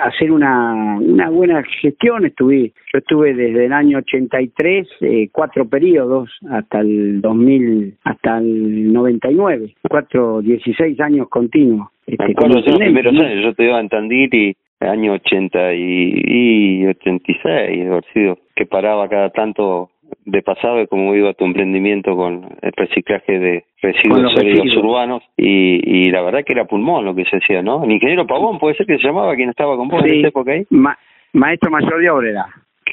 hacer 0.00 0.30
una, 0.30 0.98
una 1.00 1.28
buena 1.30 1.62
gestión, 1.80 2.26
estuve, 2.26 2.72
yo 2.92 2.98
estuve 2.98 3.34
desde 3.34 3.66
el 3.66 3.72
año 3.72 3.98
83, 3.98 4.88
eh, 5.00 5.28
cuatro 5.32 5.68
periodos 5.68 6.30
hasta 6.50 6.80
el 6.80 7.20
2000, 7.20 7.96
hasta 8.04 8.38
el 8.38 8.92
99, 8.92 9.74
cuatro, 9.88 10.40
16 10.42 11.00
años 11.00 11.28
continuos. 11.28 11.88
Este, 12.06 12.34
los 12.48 12.64
primeros 12.78 13.14
años, 13.14 13.44
yo 13.44 13.54
te 13.54 13.64
iba 13.64 13.78
a 13.78 13.88
Tandil 13.88 14.34
y 14.34 14.56
año 14.80 15.12
80 15.14 15.74
y, 15.74 16.22
y 16.24 16.86
86, 16.86 17.88
sido, 18.12 18.38
que 18.54 18.66
paraba 18.66 19.08
cada 19.08 19.30
tanto 19.30 19.90
de 20.24 20.42
pasado 20.42 20.76
de 20.76 20.86
cómo 20.86 21.14
iba 21.14 21.34
tu 21.34 21.44
emprendimiento 21.44 22.16
con 22.16 22.46
el 22.62 22.72
reciclaje 22.72 23.38
de 23.38 23.64
residuos 23.82 24.32
sólidos 24.32 24.76
urbanos 24.76 25.22
y, 25.36 25.80
y 25.84 26.10
la 26.10 26.22
verdad 26.22 26.44
que 26.46 26.52
era 26.52 26.64
pulmón 26.64 27.04
lo 27.04 27.14
que 27.14 27.24
se 27.24 27.36
hacía, 27.36 27.62
¿no? 27.62 27.84
El 27.84 27.92
ingeniero 27.92 28.26
Pavón 28.26 28.58
puede 28.58 28.76
ser 28.76 28.86
que 28.86 28.96
se 28.98 29.06
llamaba 29.06 29.34
quien 29.36 29.50
estaba 29.50 29.76
con 29.76 29.88
vos 29.88 30.04
en 30.04 30.20
esa 30.20 30.28
época 30.28 30.52
ahí. 30.52 30.66
maestro 31.32 31.70
mayor 31.70 32.00
de 32.00 32.10
obra 32.10 32.46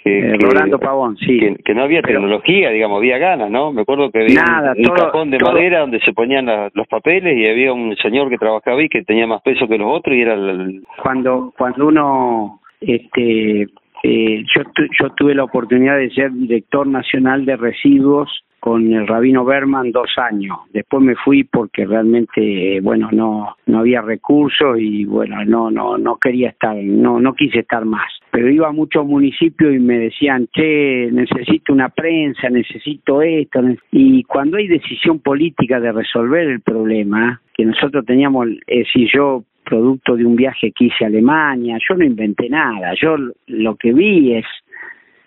que, 0.06 0.38
Rolando 0.40 0.78
Pavón, 0.78 1.18
sí. 1.18 1.40
Que, 1.66 1.74
no 1.74 1.82
había 1.82 2.04
tecnología, 2.04 2.70
digamos, 2.70 3.00
había 3.00 3.18
ganas, 3.18 3.50
¿no? 3.50 3.74
Me 3.74 3.82
acuerdo 3.82 4.12
que 4.12 4.22
había 4.22 4.44
un, 4.78 4.96
cajón 4.96 5.32
de 5.32 5.40
madera 5.40 5.80
donde 5.80 6.00
se 6.02 6.14
ponían 6.14 6.46
los 6.46 6.88
papeles 6.88 7.36
y 7.36 7.48
había 7.48 7.74
un 7.74 7.96
señor 7.98 8.30
que 8.30 8.38
trabajaba 8.38 8.78
ahí 8.80 8.88
que 8.88 9.02
tenía 9.02 9.26
más 9.26 9.42
peso 9.42 9.68
que 9.68 9.80
los 9.80 9.88
otros 9.92 10.16
y 10.16 10.22
era 10.22 10.36
el... 10.36 10.84
Cuando, 11.02 11.52
cuando 11.58 11.88
uno, 11.88 12.60
este, 12.82 13.64
eh, 14.04 14.44
yo, 14.56 14.62
yo 15.00 15.10
tuve 15.16 15.34
la 15.34 15.46
oportunidad 15.46 15.98
de 15.98 16.12
ser 16.12 16.32
director 16.32 16.86
nacional 16.86 17.44
de 17.44 17.56
residuos 17.56 18.30
con 18.66 18.92
el 18.92 19.06
rabino 19.06 19.46
Berman 19.46 19.92
dos 19.92 20.10
años. 20.18 20.58
Después 20.74 21.04
me 21.04 21.14
fui 21.16 21.44
porque 21.44 21.86
realmente, 21.86 22.80
bueno, 22.82 23.10
no 23.12 23.58
no 23.68 23.80
había 23.80 24.02
recursos 24.02 24.80
y 24.80 25.06
bueno, 25.06 25.46
no 25.46 25.70
no 25.70 26.00
no 26.00 26.18
quería 26.18 26.50
estar, 26.50 26.76
no 26.76 27.20
no 27.20 27.36
quise 27.36 27.60
estar 27.60 27.86
más. 27.86 28.12
pero 28.32 28.50
iba 28.50 28.68
a 28.68 28.72
muchos 28.72 29.06
municipios 29.06 29.72
y 29.72 29.78
me 29.78 30.00
decían, 30.00 30.48
che, 30.52 31.10
necesito 31.12 31.74
una 31.74 31.90
prensa, 31.90 32.50
necesito 32.50 33.22
esto, 33.22 33.62
y 33.92 34.24
cuando 34.24 34.58
hay 34.58 34.68
decisión 34.68 35.20
política 35.20 35.80
de 35.80 35.92
resolver 35.92 36.48
el 36.48 36.62
problema, 36.62 37.40
que 37.54 37.66
nosotros 37.66 38.04
teníamos, 38.04 38.48
es 38.66 38.88
decir, 38.88 39.08
yo 39.14 39.44
producto 39.64 40.16
de 40.16 40.26
un 40.26 40.36
viaje 40.36 40.72
que 40.72 40.86
hice 40.86 41.04
a 41.04 41.08
Alemania, 41.08 41.78
yo 41.88 41.96
no 41.96 42.04
inventé 42.04 42.50
nada, 42.50 42.94
yo 43.00 43.16
lo 43.48 43.76
que 43.76 43.94
vi 43.94 44.34
es 44.34 44.46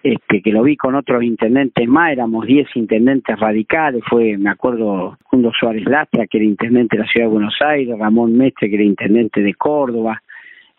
este, 0.02 0.43
que 0.43 0.52
lo 0.52 0.62
vi 0.62 0.76
con 0.76 0.95
otros 0.95 1.23
intendentes 1.23 1.88
más, 1.88 2.12
éramos 2.12 2.47
10 2.47 2.69
intendentes 2.76 3.38
radicales, 3.38 4.02
fue, 4.09 4.37
me 4.38 4.50
acuerdo, 4.50 5.19
Jundo 5.25 5.50
Suárez 5.59 5.85
Lastra, 5.87 6.26
que 6.26 6.38
era 6.38 6.47
intendente 6.47 6.97
de 6.97 7.02
la 7.02 7.09
Ciudad 7.09 7.26
de 7.26 7.33
Buenos 7.33 7.57
Aires, 7.61 7.99
Ramón 7.99 8.37
Mestre, 8.37 8.69
que 8.69 8.76
era 8.76 8.85
intendente 8.85 9.40
de 9.40 9.55
Córdoba, 9.55 10.23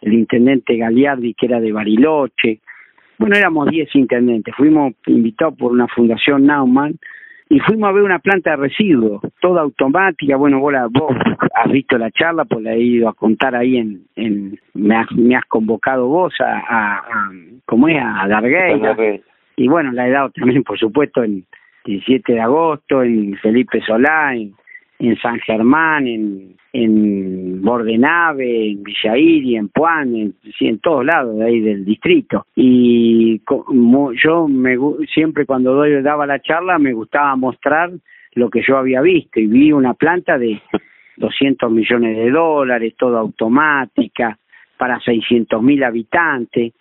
el 0.01 0.13
intendente 0.13 0.77
Galiardi, 0.77 1.33
que 1.33 1.45
era 1.45 1.59
de 1.59 1.71
Bariloche, 1.71 2.59
bueno, 3.17 3.35
éramos 3.35 3.67
10 3.69 3.93
intendentes, 3.95 4.55
fuimos 4.55 4.93
invitados 5.05 5.55
por 5.57 5.73
una 5.73 5.87
fundación 5.89 6.45
Naumann, 6.45 6.97
y 7.49 7.59
fuimos 7.59 7.89
a 7.89 7.91
ver 7.91 8.03
una 8.03 8.19
planta 8.19 8.51
de 8.51 8.57
residuos, 8.57 9.21
toda 9.41 9.61
automática, 9.61 10.35
bueno, 10.37 10.59
vos, 10.59 10.73
vos 10.91 11.15
has 11.55 11.71
visto 11.71 11.97
la 11.97 12.11
charla, 12.11 12.45
pues 12.45 12.63
la 12.63 12.73
he 12.73 12.79
ido 12.79 13.09
a 13.09 13.13
contar 13.13 13.55
ahí 13.55 13.77
en, 13.77 14.03
en 14.15 14.59
me, 14.75 14.95
has, 14.95 15.11
me 15.11 15.35
has 15.35 15.45
convocado 15.45 16.07
vos 16.07 16.33
a, 16.39 16.59
a, 16.59 16.97
a 16.99 17.31
¿cómo 17.65 17.87
es? 17.87 17.97
A 17.99 18.27
Dargueira, 18.27 18.95
y 19.55 19.67
bueno, 19.67 19.91
la 19.91 20.07
he 20.07 20.11
dado 20.11 20.29
también, 20.29 20.63
por 20.63 20.77
supuesto, 20.77 21.23
en 21.23 21.43
17 21.85 22.33
de 22.33 22.39
agosto, 22.39 23.01
en 23.03 23.35
Felipe 23.37 23.81
Solá, 23.81 24.35
en, 24.35 24.53
en 24.99 25.17
San 25.17 25.39
Germán, 25.39 26.07
en, 26.07 26.55
en 26.73 27.61
Bordenave, 27.61 28.71
en 28.71 28.83
Villairi, 28.83 29.55
en 29.55 29.69
Puan, 29.69 30.15
en, 30.15 30.35
en 30.59 30.79
todos 30.79 31.05
lados 31.05 31.37
de 31.37 31.45
ahí 31.45 31.59
del 31.61 31.85
distrito. 31.85 32.45
Y 32.55 33.41
yo 34.23 34.47
me, 34.47 34.77
siempre 35.13 35.45
cuando 35.45 35.73
doy, 35.73 36.01
daba 36.01 36.27
la 36.27 36.41
charla 36.41 36.77
me 36.77 36.93
gustaba 36.93 37.35
mostrar 37.37 37.91
lo 38.33 38.49
que 38.49 38.61
yo 38.61 38.77
había 38.77 39.01
visto 39.01 39.39
y 39.39 39.47
vi 39.47 39.71
una 39.71 39.93
planta 39.93 40.37
de 40.37 40.61
200 41.17 41.71
millones 41.71 42.17
de 42.17 42.29
dólares, 42.29 42.93
toda 42.97 43.21
automática, 43.21 44.37
para 44.77 44.99
600 44.99 45.63
mil 45.63 45.83
habitantes. 45.83 46.73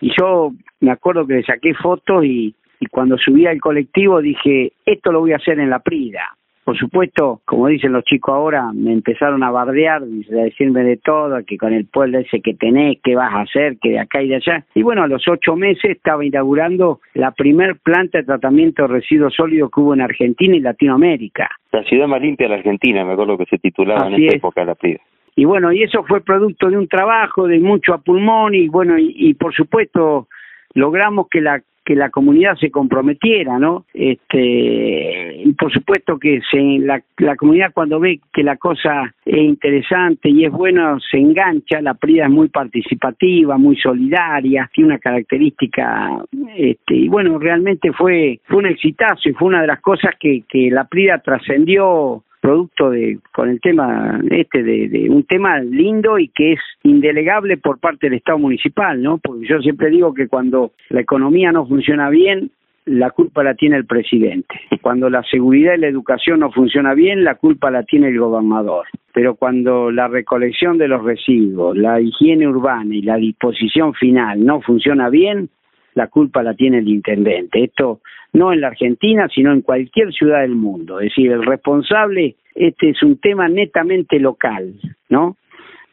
Y 0.00 0.12
yo 0.16 0.52
me 0.80 0.92
acuerdo 0.92 1.26
que 1.26 1.34
le 1.34 1.42
saqué 1.42 1.74
fotos 1.74 2.24
y, 2.24 2.54
y 2.78 2.86
cuando 2.86 3.18
subí 3.18 3.46
al 3.46 3.60
colectivo 3.60 4.20
dije, 4.20 4.72
esto 4.86 5.10
lo 5.10 5.20
voy 5.20 5.32
a 5.32 5.36
hacer 5.36 5.58
en 5.58 5.70
la 5.70 5.80
Prida 5.80 6.36
por 6.64 6.78
supuesto, 6.78 7.42
como 7.44 7.68
dicen 7.68 7.92
los 7.92 8.04
chicos 8.04 8.34
ahora, 8.34 8.72
me 8.72 8.92
empezaron 8.92 9.42
a 9.42 9.50
bardear, 9.50 10.02
a 10.02 10.34
decirme 10.44 10.82
de 10.82 10.96
todo, 10.96 11.38
que 11.46 11.58
con 11.58 11.74
el 11.74 11.84
pueblo 11.86 12.18
ese 12.18 12.40
que 12.40 12.54
tenés, 12.54 12.98
qué 13.04 13.14
vas 13.14 13.34
a 13.34 13.42
hacer, 13.42 13.76
que 13.78 13.90
de 13.90 13.98
acá 13.98 14.22
y 14.22 14.28
de 14.28 14.36
allá. 14.36 14.64
Y 14.74 14.82
bueno, 14.82 15.02
a 15.02 15.06
los 15.06 15.28
ocho 15.28 15.56
meses 15.56 15.90
estaba 15.90 16.24
inaugurando 16.24 17.00
la 17.12 17.32
primer 17.32 17.76
planta 17.76 18.18
de 18.18 18.24
tratamiento 18.24 18.82
de 18.82 18.88
residuos 18.88 19.34
sólidos 19.34 19.70
que 19.70 19.80
hubo 19.80 19.92
en 19.92 20.00
Argentina 20.00 20.56
y 20.56 20.60
Latinoamérica. 20.60 21.50
La 21.70 21.84
ciudad 21.84 22.08
más 22.08 22.22
limpia 22.22 22.46
de 22.46 22.50
la 22.50 22.56
Argentina, 22.56 23.04
me 23.04 23.12
acuerdo 23.12 23.36
que 23.36 23.46
se 23.46 23.58
titulaba 23.58 24.08
en 24.08 24.24
esa 24.24 24.36
época 24.36 24.64
la 24.64 24.74
PRIDA. 24.74 25.00
Y 25.36 25.44
bueno, 25.44 25.70
y 25.72 25.82
eso 25.82 26.02
fue 26.04 26.22
producto 26.22 26.70
de 26.70 26.78
un 26.78 26.88
trabajo, 26.88 27.46
de 27.46 27.58
mucho 27.58 27.92
a 27.92 27.98
pulmón 27.98 28.54
y 28.54 28.68
bueno, 28.68 28.94
y 28.98 29.34
por 29.34 29.52
supuesto 29.52 30.28
logramos 30.74 31.28
que 31.28 31.40
la 31.40 31.60
que 31.84 31.94
la 31.94 32.10
comunidad 32.10 32.56
se 32.56 32.70
comprometiera, 32.70 33.58
¿no? 33.58 33.84
Este, 33.92 35.42
y 35.44 35.52
por 35.52 35.72
supuesto 35.72 36.18
que 36.18 36.40
se, 36.50 36.58
la, 36.80 37.02
la 37.18 37.36
comunidad 37.36 37.72
cuando 37.72 38.00
ve 38.00 38.20
que 38.32 38.42
la 38.42 38.56
cosa 38.56 39.14
es 39.24 39.36
interesante 39.36 40.30
y 40.30 40.44
es 40.44 40.52
buena, 40.52 40.98
se 41.10 41.18
engancha, 41.18 41.80
la 41.80 41.94
PRIDA 41.94 42.24
es 42.24 42.30
muy 42.30 42.48
participativa, 42.48 43.58
muy 43.58 43.76
solidaria, 43.76 44.68
tiene 44.72 44.88
una 44.88 44.98
característica, 44.98 46.24
este, 46.56 46.94
y 46.94 47.08
bueno, 47.08 47.38
realmente 47.38 47.92
fue, 47.92 48.40
fue 48.44 48.58
un 48.58 48.66
exitazo 48.66 49.28
y 49.28 49.32
fue 49.34 49.48
una 49.48 49.60
de 49.60 49.68
las 49.68 49.80
cosas 49.80 50.14
que, 50.18 50.42
que 50.48 50.70
la 50.70 50.84
PRIDA 50.84 51.18
trascendió 51.18 52.23
producto 52.44 52.90
de 52.90 53.20
con 53.32 53.48
el 53.48 53.58
tema 53.58 54.20
este 54.30 54.62
de, 54.62 54.88
de, 54.90 55.08
un 55.08 55.24
tema 55.24 55.60
lindo 55.60 56.18
y 56.18 56.28
que 56.28 56.52
es 56.52 56.60
indelegable 56.82 57.56
por 57.56 57.78
parte 57.78 58.06
del 58.06 58.18
Estado 58.18 58.38
municipal, 58.38 59.02
¿no? 59.02 59.16
Porque 59.16 59.46
yo 59.46 59.60
siempre 59.62 59.88
digo 59.88 60.12
que 60.12 60.28
cuando 60.28 60.72
la 60.90 61.00
economía 61.00 61.52
no 61.52 61.66
funciona 61.66 62.10
bien, 62.10 62.50
la 62.84 63.12
culpa 63.12 63.42
la 63.42 63.54
tiene 63.54 63.76
el 63.76 63.86
presidente. 63.86 64.54
Cuando 64.82 65.08
la 65.08 65.22
seguridad 65.22 65.72
y 65.72 65.80
la 65.80 65.88
educación 65.88 66.40
no 66.40 66.52
funciona 66.52 66.92
bien, 66.92 67.24
la 67.24 67.36
culpa 67.36 67.70
la 67.70 67.82
tiene 67.84 68.08
el 68.08 68.18
gobernador. 68.18 68.88
Pero 69.14 69.36
cuando 69.36 69.90
la 69.90 70.08
recolección 70.08 70.76
de 70.76 70.88
los 70.88 71.02
residuos, 71.02 71.74
la 71.74 71.98
higiene 71.98 72.46
urbana 72.46 72.94
y 72.94 73.00
la 73.00 73.16
disposición 73.16 73.94
final 73.94 74.44
no 74.44 74.60
funciona 74.60 75.08
bien, 75.08 75.48
la 75.94 76.08
culpa 76.08 76.42
la 76.42 76.54
tiene 76.54 76.78
el 76.78 76.88
intendente. 76.88 77.64
Esto 77.64 78.00
no 78.32 78.52
en 78.52 78.60
la 78.60 78.68
Argentina, 78.68 79.28
sino 79.28 79.52
en 79.52 79.62
cualquier 79.62 80.12
ciudad 80.12 80.42
del 80.42 80.56
mundo. 80.56 81.00
Es 81.00 81.10
decir, 81.10 81.32
el 81.32 81.44
responsable, 81.44 82.36
este 82.54 82.90
es 82.90 83.02
un 83.02 83.18
tema 83.18 83.48
netamente 83.48 84.18
local, 84.18 84.74
¿no? 85.08 85.36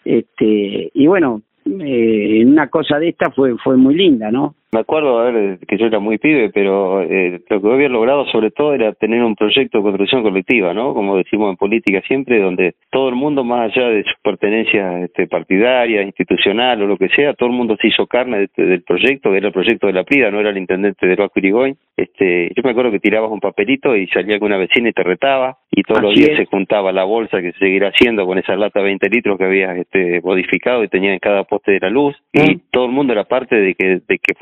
Este, 0.03 0.91
y 0.93 1.07
bueno, 1.07 1.41
eh, 1.65 2.43
una 2.45 2.67
cosa 2.67 2.97
de 2.97 3.09
esta 3.09 3.29
fue, 3.31 3.55
fue 3.57 3.77
muy 3.77 3.95
linda, 3.95 4.31
¿no? 4.31 4.55
Me 4.73 4.79
acuerdo, 4.79 5.19
a 5.19 5.29
ver, 5.29 5.59
que 5.67 5.77
yo 5.77 5.85
era 5.87 5.99
muy 5.99 6.17
pibe, 6.17 6.49
pero 6.49 7.01
eh, 7.01 7.41
lo 7.49 7.61
que 7.61 7.73
había 7.73 7.89
logrado 7.89 8.25
sobre 8.27 8.51
todo 8.51 8.73
era 8.73 8.93
tener 8.93 9.21
un 9.21 9.35
proyecto 9.35 9.79
de 9.79 9.83
construcción 9.83 10.23
colectiva, 10.23 10.73
¿no? 10.73 10.93
Como 10.93 11.17
decimos 11.17 11.49
en 11.49 11.57
política 11.57 12.01
siempre, 12.07 12.39
donde 12.39 12.75
todo 12.89 13.09
el 13.09 13.15
mundo, 13.15 13.43
más 13.43 13.69
allá 13.69 13.89
de 13.89 14.03
su 14.03 14.13
pertenencia 14.23 15.03
este, 15.03 15.27
partidaria, 15.27 16.01
institucional 16.03 16.81
o 16.81 16.87
lo 16.87 16.95
que 16.95 17.09
sea, 17.09 17.33
todo 17.33 17.49
el 17.49 17.55
mundo 17.55 17.75
se 17.81 17.89
hizo 17.89 18.07
carne 18.07 18.43
este, 18.43 18.63
del 18.63 18.83
proyecto, 18.83 19.29
que 19.29 19.37
era 19.39 19.47
el 19.47 19.53
proyecto 19.53 19.87
de 19.87 19.93
la 19.93 20.05
Prida, 20.05 20.31
no 20.31 20.39
era 20.39 20.51
el 20.51 20.57
intendente 20.57 21.05
de 21.05 21.17
Roaco 21.17 21.39
Irigoyen. 21.39 21.75
Este, 21.97 22.49
yo 22.55 22.63
me 22.63 22.71
acuerdo 22.71 22.91
que 22.91 22.99
tirabas 22.99 23.29
un 23.29 23.41
papelito 23.41 23.93
y 23.97 24.07
salía 24.07 24.35
alguna 24.35 24.55
vecina 24.55 24.87
y 24.87 24.93
te 24.93 25.03
retaba, 25.03 25.57
y 25.69 25.83
todos 25.83 26.01
los 26.01 26.15
días 26.15 26.37
se 26.37 26.45
juntaba 26.45 26.93
la 26.93 27.03
bolsa 27.03 27.41
que 27.41 27.51
se 27.51 27.59
seguirá 27.59 27.89
haciendo 27.89 28.25
con 28.25 28.37
esa 28.37 28.55
lata 28.55 28.79
de 28.79 28.85
20 28.85 29.09
litros 29.09 29.37
que 29.37 29.43
había 29.43 29.75
este, 29.75 30.21
modificado 30.21 30.81
y 30.85 30.87
tenía 30.87 31.11
en 31.11 31.19
cada 31.19 31.43
poste 31.43 31.73
de 31.73 31.79
la 31.81 31.89
luz, 31.89 32.15
y 32.31 32.39
mm. 32.39 32.61
todo 32.71 32.85
el 32.85 32.91
mundo 32.91 33.11
era 33.11 33.25
parte 33.25 33.57
de 33.57 33.75
que, 33.75 34.01
de 34.07 34.17
que 34.17 34.33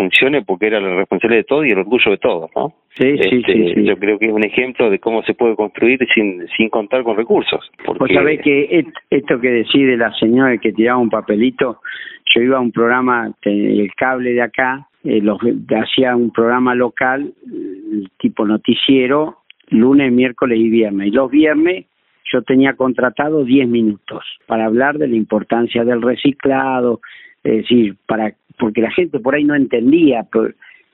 porque 0.46 0.68
era 0.68 0.80
la 0.80 0.96
responsable 0.96 1.38
de 1.38 1.44
todo 1.44 1.66
y 1.66 1.72
el 1.72 1.80
orgullo 1.80 2.12
de 2.12 2.18
todos, 2.18 2.50
¿no? 2.56 2.74
Sí, 2.90 3.18
sí, 3.18 3.38
este, 3.38 3.74
sí, 3.74 3.84
Yo 3.84 3.98
creo 3.98 4.20
que 4.20 4.28
es 4.28 4.34
un 4.34 4.44
ejemplo 4.44 4.90
de 4.90 5.00
cómo 5.00 5.24
se 5.24 5.34
puede 5.34 5.56
construir 5.56 6.00
sin, 6.14 6.48
sin 6.58 6.70
contar 6.70 7.04
con 7.04 7.16
recursos. 7.16 7.72
Porque... 7.86 8.00
Vos 8.00 8.10
sabés 8.14 8.42
que 8.42 8.86
esto 9.10 9.40
que 9.40 9.50
decide 9.50 9.98
la 9.98 10.14
señora 10.14 10.58
que 10.58 10.74
tiraba 10.74 11.00
un 11.00 11.10
papelito, 11.10 11.80
yo 12.36 12.42
iba 12.42 12.58
a 12.58 12.62
un 12.62 12.72
programa, 12.72 13.32
el 13.44 13.92
cable 13.96 14.34
de 14.34 14.42
acá, 14.42 14.88
eh, 15.04 15.22
los, 15.22 15.40
hacía 15.70 16.16
un 16.16 16.32
programa 16.32 16.76
local, 16.76 17.34
tipo 18.18 18.46
noticiero, 18.46 19.38
lunes, 19.70 20.12
miércoles 20.12 20.60
y 20.60 20.70
viernes. 20.70 21.08
Y 21.08 21.12
los 21.12 21.32
viernes 21.32 21.86
yo 22.32 22.42
tenía 22.42 22.74
contratado 22.74 23.44
10 23.44 23.68
minutos 23.68 24.24
para 24.46 24.66
hablar 24.66 24.98
de 24.98 25.08
la 25.08 25.16
importancia 25.16 25.84
del 25.84 26.02
reciclado, 26.02 27.00
es 27.44 27.58
decir, 27.58 27.96
para 28.06 28.34
porque 28.60 28.82
la 28.82 28.92
gente 28.92 29.20
por 29.20 29.34
ahí 29.34 29.44
no 29.44 29.56
entendía, 29.56 30.28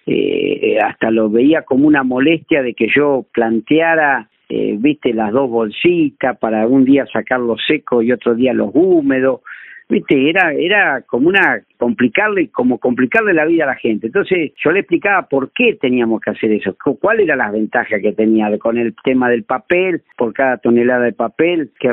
eh, 0.05 0.77
hasta 0.79 1.09
lo 1.09 1.29
veía 1.29 1.63
como 1.63 1.87
una 1.87 2.03
molestia 2.03 2.61
de 2.61 2.75
que 2.75 2.87
yo 2.95 3.25
planteara, 3.33 4.29
eh, 4.47 4.75
viste, 4.77 5.13
las 5.13 5.31
dos 5.31 5.49
bolsitas 5.49 6.37
para 6.37 6.67
un 6.67 6.85
día 6.85 7.05
sacar 7.11 7.39
los 7.39 7.59
secos 7.67 8.03
y 8.03 8.11
otro 8.11 8.35
día 8.35 8.53
los 8.53 8.69
húmedos, 8.73 9.41
viste, 9.89 10.29
era, 10.29 10.53
era 10.53 11.01
como 11.01 11.29
una 11.29 11.61
complicarle, 11.77 12.49
como 12.49 12.79
complicarle 12.79 13.33
la 13.33 13.45
vida 13.45 13.65
a 13.65 13.67
la 13.67 13.75
gente. 13.75 14.07
Entonces 14.07 14.53
yo 14.63 14.71
le 14.71 14.79
explicaba 14.79 15.27
por 15.27 15.51
qué 15.51 15.77
teníamos 15.79 16.21
que 16.21 16.31
hacer 16.31 16.51
eso, 16.51 16.75
cuál 16.99 17.19
era 17.19 17.35
la 17.35 17.51
ventaja 17.51 17.99
que 17.99 18.13
tenía 18.13 18.57
con 18.57 18.77
el 18.77 18.95
tema 19.03 19.29
del 19.29 19.43
papel, 19.43 20.01
por 20.17 20.33
cada 20.33 20.57
tonelada 20.57 21.05
de 21.05 21.13
papel, 21.13 21.71
que, 21.79 21.89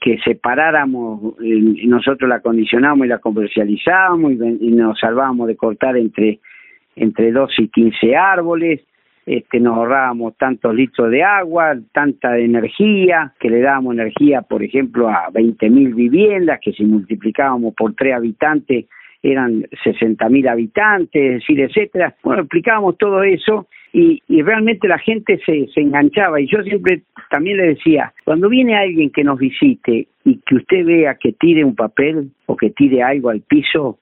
que 0.00 0.18
separáramos, 0.24 1.34
nosotros 1.40 2.28
la 2.28 2.36
acondicionamos 2.36 3.06
y 3.06 3.08
la 3.08 3.18
comercializábamos 3.18 4.32
y, 4.32 4.72
nos 4.72 4.98
salvábamos 4.98 5.48
de 5.48 5.56
cortar 5.56 5.96
entre 5.96 6.40
entre 6.94 7.32
12 7.32 7.54
y 7.62 7.68
15 7.68 8.16
árboles, 8.16 8.82
este, 9.26 9.60
nos 9.60 9.76
ahorrábamos 9.76 10.36
tantos 10.36 10.74
litros 10.74 11.10
de 11.10 11.22
agua, 11.22 11.76
tanta 11.92 12.38
energía, 12.38 13.32
que 13.38 13.50
le 13.50 13.60
dábamos 13.60 13.94
energía, 13.94 14.42
por 14.42 14.62
ejemplo, 14.62 15.08
a 15.08 15.30
20.000 15.30 15.94
viviendas, 15.94 16.60
que 16.60 16.72
si 16.72 16.84
multiplicábamos 16.84 17.74
por 17.74 17.94
tres 17.94 18.14
habitantes 18.14 18.86
eran 19.22 19.62
60.000 19.84 20.50
habitantes, 20.50 21.22
es 21.22 21.34
decir, 21.34 21.60
etcétera. 21.60 22.14
Bueno, 22.24 22.42
explicábamos 22.42 22.98
todo 22.98 23.22
eso 23.22 23.68
y, 23.92 24.20
y 24.26 24.42
realmente 24.42 24.88
la 24.88 24.98
gente 24.98 25.40
se, 25.46 25.68
se 25.68 25.80
enganchaba 25.80 26.40
y 26.40 26.48
yo 26.48 26.60
siempre 26.64 27.02
también 27.30 27.58
le 27.58 27.68
decía, 27.68 28.12
cuando 28.24 28.48
viene 28.48 28.76
alguien 28.76 29.10
que 29.10 29.22
nos 29.22 29.38
visite 29.38 30.08
y 30.24 30.38
que 30.44 30.54
usted 30.56 30.84
vea 30.84 31.14
que 31.14 31.32
tire 31.32 31.64
un 31.64 31.76
papel 31.76 32.30
o 32.46 32.56
que 32.56 32.70
tire 32.70 33.02
algo 33.02 33.30
al 33.30 33.42
piso, 33.42 33.98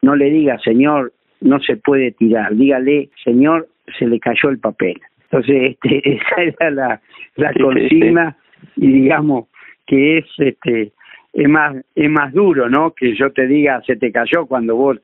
no 0.00 0.16
le 0.16 0.30
diga, 0.30 0.58
señor, 0.58 1.12
no 1.40 1.60
se 1.60 1.76
puede 1.76 2.12
tirar, 2.12 2.54
dígale, 2.56 3.10
señor, 3.24 3.68
se 3.98 4.06
le 4.06 4.18
cayó 4.20 4.50
el 4.50 4.58
papel. 4.58 5.00
Entonces, 5.24 5.72
este, 5.72 6.02
esa 6.16 6.42
era 6.42 6.70
la, 6.70 7.00
la 7.36 7.52
consigna 7.54 8.36
y 8.76 8.92
digamos 8.92 9.48
que 9.86 10.18
es 10.18 10.26
este 10.38 10.92
es 11.32 11.48
más 11.48 11.76
es 11.94 12.10
más 12.10 12.32
duro, 12.32 12.68
¿no? 12.68 12.92
Que 12.92 13.14
yo 13.14 13.32
te 13.32 13.46
diga 13.46 13.80
se 13.86 13.96
te 13.96 14.12
cayó 14.12 14.46
cuando 14.46 14.76
vos 14.76 14.98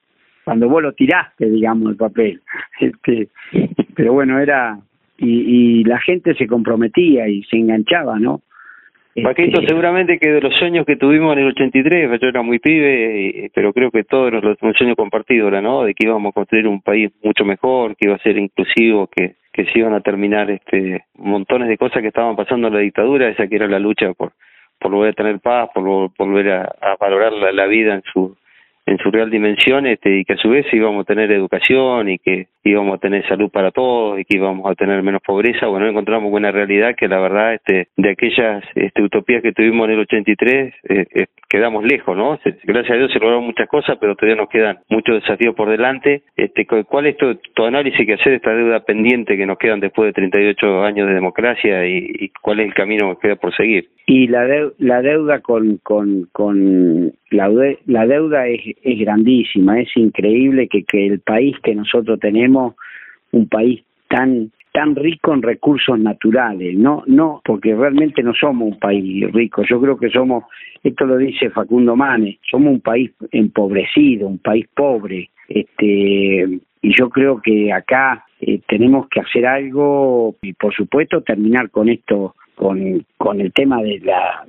cuando 0.45 0.69
vos 0.69 0.83
lo 0.83 0.93
tiraste, 0.93 1.51
digamos, 1.51 1.91
el 1.91 1.97
papel. 1.97 2.41
Este, 2.81 3.29
pero 3.95 4.13
bueno, 4.13 4.39
era 4.39 4.79
y, 5.19 5.81
y 5.81 5.85
la 5.85 5.99
gente 5.99 6.35
se 6.35 6.47
comprometía 6.47 7.29
y 7.29 7.43
se 7.45 7.57
enganchaba, 7.57 8.19
¿no? 8.19 8.43
Paquito, 9.23 9.61
este, 9.61 9.69
seguramente 9.69 10.19
que 10.19 10.31
de 10.31 10.41
los 10.41 10.55
sueños 10.55 10.87
que 10.87 10.97
tuvimos 10.97 11.33
en 11.33 11.41
el 11.41 11.49
83, 11.49 12.21
yo 12.21 12.29
era 12.29 12.43
muy 12.43 12.59
pibe, 12.59 13.51
pero 13.55 13.73
creo 13.73 13.91
que 13.91 14.05
todos 14.05 14.33
los 14.33 14.57
un 14.63 14.75
sueño 14.75 14.95
compartido, 14.95 15.51
¿no? 15.51 15.85
De 15.85 15.95
que 15.95 16.07
íbamos 16.07 16.31
a 16.31 16.35
construir 16.35 16.69
un 16.69 16.81
país 16.81 17.11
mucho 17.23 17.45
mejor, 17.45 17.97
que 17.97 18.07
iba 18.07 18.17
a 18.17 18.23
ser 18.23 18.39
inclusivo, 18.39 19.09
que, 19.09 19.37
que 19.53 19.65
se 19.67 19.79
iban 19.79 19.95
a 19.95 20.01
terminar 20.01 20.51
este 20.51 21.05
montones 21.15 21.69
de 21.69 21.79
cosas 21.79 22.01
que 22.03 22.09
estaban 22.09 22.37
pasando 22.37 22.69
en 22.69 22.75
la 22.75 22.81
dictadura, 22.81 23.29
esa 23.29 23.49
que 23.49 23.57
era 23.57 23.67
la 23.67 23.79
lucha 23.79 24.13
por, 24.15 24.33
por 24.79 24.93
volver 24.93 25.11
a 25.11 25.15
tener 25.15 25.41
paz, 25.41 25.71
por, 25.75 26.11
volver 26.17 26.51
a, 26.51 26.63
a 26.81 26.97
valorar 27.01 27.33
la, 27.33 27.53
la 27.53 27.67
vida 27.67 27.95
en 27.95 28.03
su 28.13 28.37
en 28.89 28.99
su 28.99 29.11
real 29.11 29.31
dimensión 29.31 29.87
este, 29.87 30.19
y 30.19 30.25
que 30.25 30.33
a 30.33 30.37
su 30.37 30.49
vez 30.49 30.67
íbamos 30.73 31.03
a 31.03 31.05
tener 31.05 31.31
educación 31.31 32.09
y 32.09 32.19
que 32.19 32.49
íbamos 32.65 32.95
a 32.95 32.99
tener 32.99 33.27
salud 33.29 33.51
para 33.51 33.71
todos 33.71 34.19
y 34.19 34.25
que 34.25 34.37
íbamos 34.39 34.71
a 34.71 34.75
tener 34.75 35.03
menos 35.03 35.21
pobreza, 35.23 35.67
bueno, 35.67 35.87
encontramos 35.87 36.33
una 36.33 36.51
realidad 36.51 36.95
que 36.97 37.09
la 37.09 37.19
verdad 37.19 37.55
este, 37.55 37.89
de 37.97 38.11
aquellas 38.11 38.65
este, 38.75 39.03
utopías 39.03 39.43
que 39.43 39.53
tuvimos 39.53 39.87
en 39.89 39.95
el 39.95 40.01
83 40.01 40.75
eh, 40.89 41.07
eh, 41.15 41.27
quedamos 41.49 41.85
lejos, 41.85 42.17
¿no? 42.17 42.39
Gracias 42.65 42.91
a 42.91 42.97
Dios 42.97 43.13
se 43.13 43.19
lograron 43.19 43.45
muchas 43.45 43.69
cosas, 43.69 43.99
pero 44.01 44.15
todavía 44.17 44.41
nos 44.41 44.49
quedan 44.49 44.79
muchos 44.89 45.21
desafíos 45.23 45.55
por 45.55 45.71
delante. 45.71 46.23
Este, 46.37 46.67
¿Cuál 46.67 47.07
es 47.07 47.17
tu, 47.17 47.35
tu 47.55 47.65
análisis 47.65 48.07
que 48.07 48.15
hacer 48.15 48.31
de 48.31 48.37
esta 48.37 48.55
deuda 48.55 48.81
pendiente 48.81 49.37
que 49.37 49.47
nos 49.47 49.59
quedan 49.59 49.81
después 49.81 50.09
de 50.09 50.13
38 50.13 50.83
años 50.85 51.09
de 51.09 51.15
democracia 51.15 51.87
y, 51.87 52.07
y 52.21 52.29
cuál 52.41 52.61
es 52.61 52.67
el 52.67 52.75
camino 52.75 53.15
que 53.15 53.29
queda 53.29 53.37
por 53.37 53.55
seguir? 53.55 53.89
Y 54.11 54.27
la, 54.27 54.71
la 54.79 55.03
deuda 55.03 55.41
con, 55.41 55.77
con, 55.83 56.31
con 56.33 57.13
la, 57.31 57.51
la 57.85 58.07
deuda 58.07 58.47
es, 58.47 58.63
es 58.83 58.99
grandísima, 59.01 59.81
es 59.81 59.95
increíble 59.97 60.67
que, 60.67 60.83
que 60.85 61.09
el 61.09 61.21
país 61.21 61.55
que 61.63 61.75
nosotros 61.75 62.19
tenemos, 62.19 62.75
un 63.33 63.47
país 63.49 63.83
tan 64.09 64.51
tan 64.73 64.95
rico 64.95 65.35
en 65.35 65.43
recursos 65.43 65.99
naturales, 65.99 66.75
no, 66.77 67.03
no, 67.07 67.43
porque 67.45 67.75
realmente 67.75 68.23
no 68.23 68.33
somos 68.33 68.73
un 68.73 68.79
país 68.79 69.31
rico, 69.33 69.63
yo 69.69 69.81
creo 69.81 69.99
que 69.99 70.09
somos, 70.09 70.45
esto 70.83 71.05
lo 71.05 71.17
dice 71.17 71.51
Facundo 71.51 71.97
Manes, 71.97 72.37
somos 72.51 72.75
un 72.75 72.81
país 72.81 73.11
empobrecido, 73.33 74.29
un 74.29 74.39
país 74.39 74.67
pobre, 74.75 75.31
este, 75.49 76.61
y 76.81 76.97
yo 76.97 77.11
creo 77.11 77.43
que 77.43 77.73
acá 77.73 78.25
eh, 78.41 78.61
tenemos 78.69 79.09
que 79.09 79.21
hacer 79.21 79.47
algo 79.47 80.37
y 80.43 80.53
por 80.53 80.73
supuesto 80.73 81.23
terminar 81.23 81.71
con 81.71 81.89
esto, 81.89 82.37
con, 82.59 83.07
con 83.17 83.41
el 83.41 83.53
tema 83.53 83.81
de 83.83 84.01
la, 84.01 84.45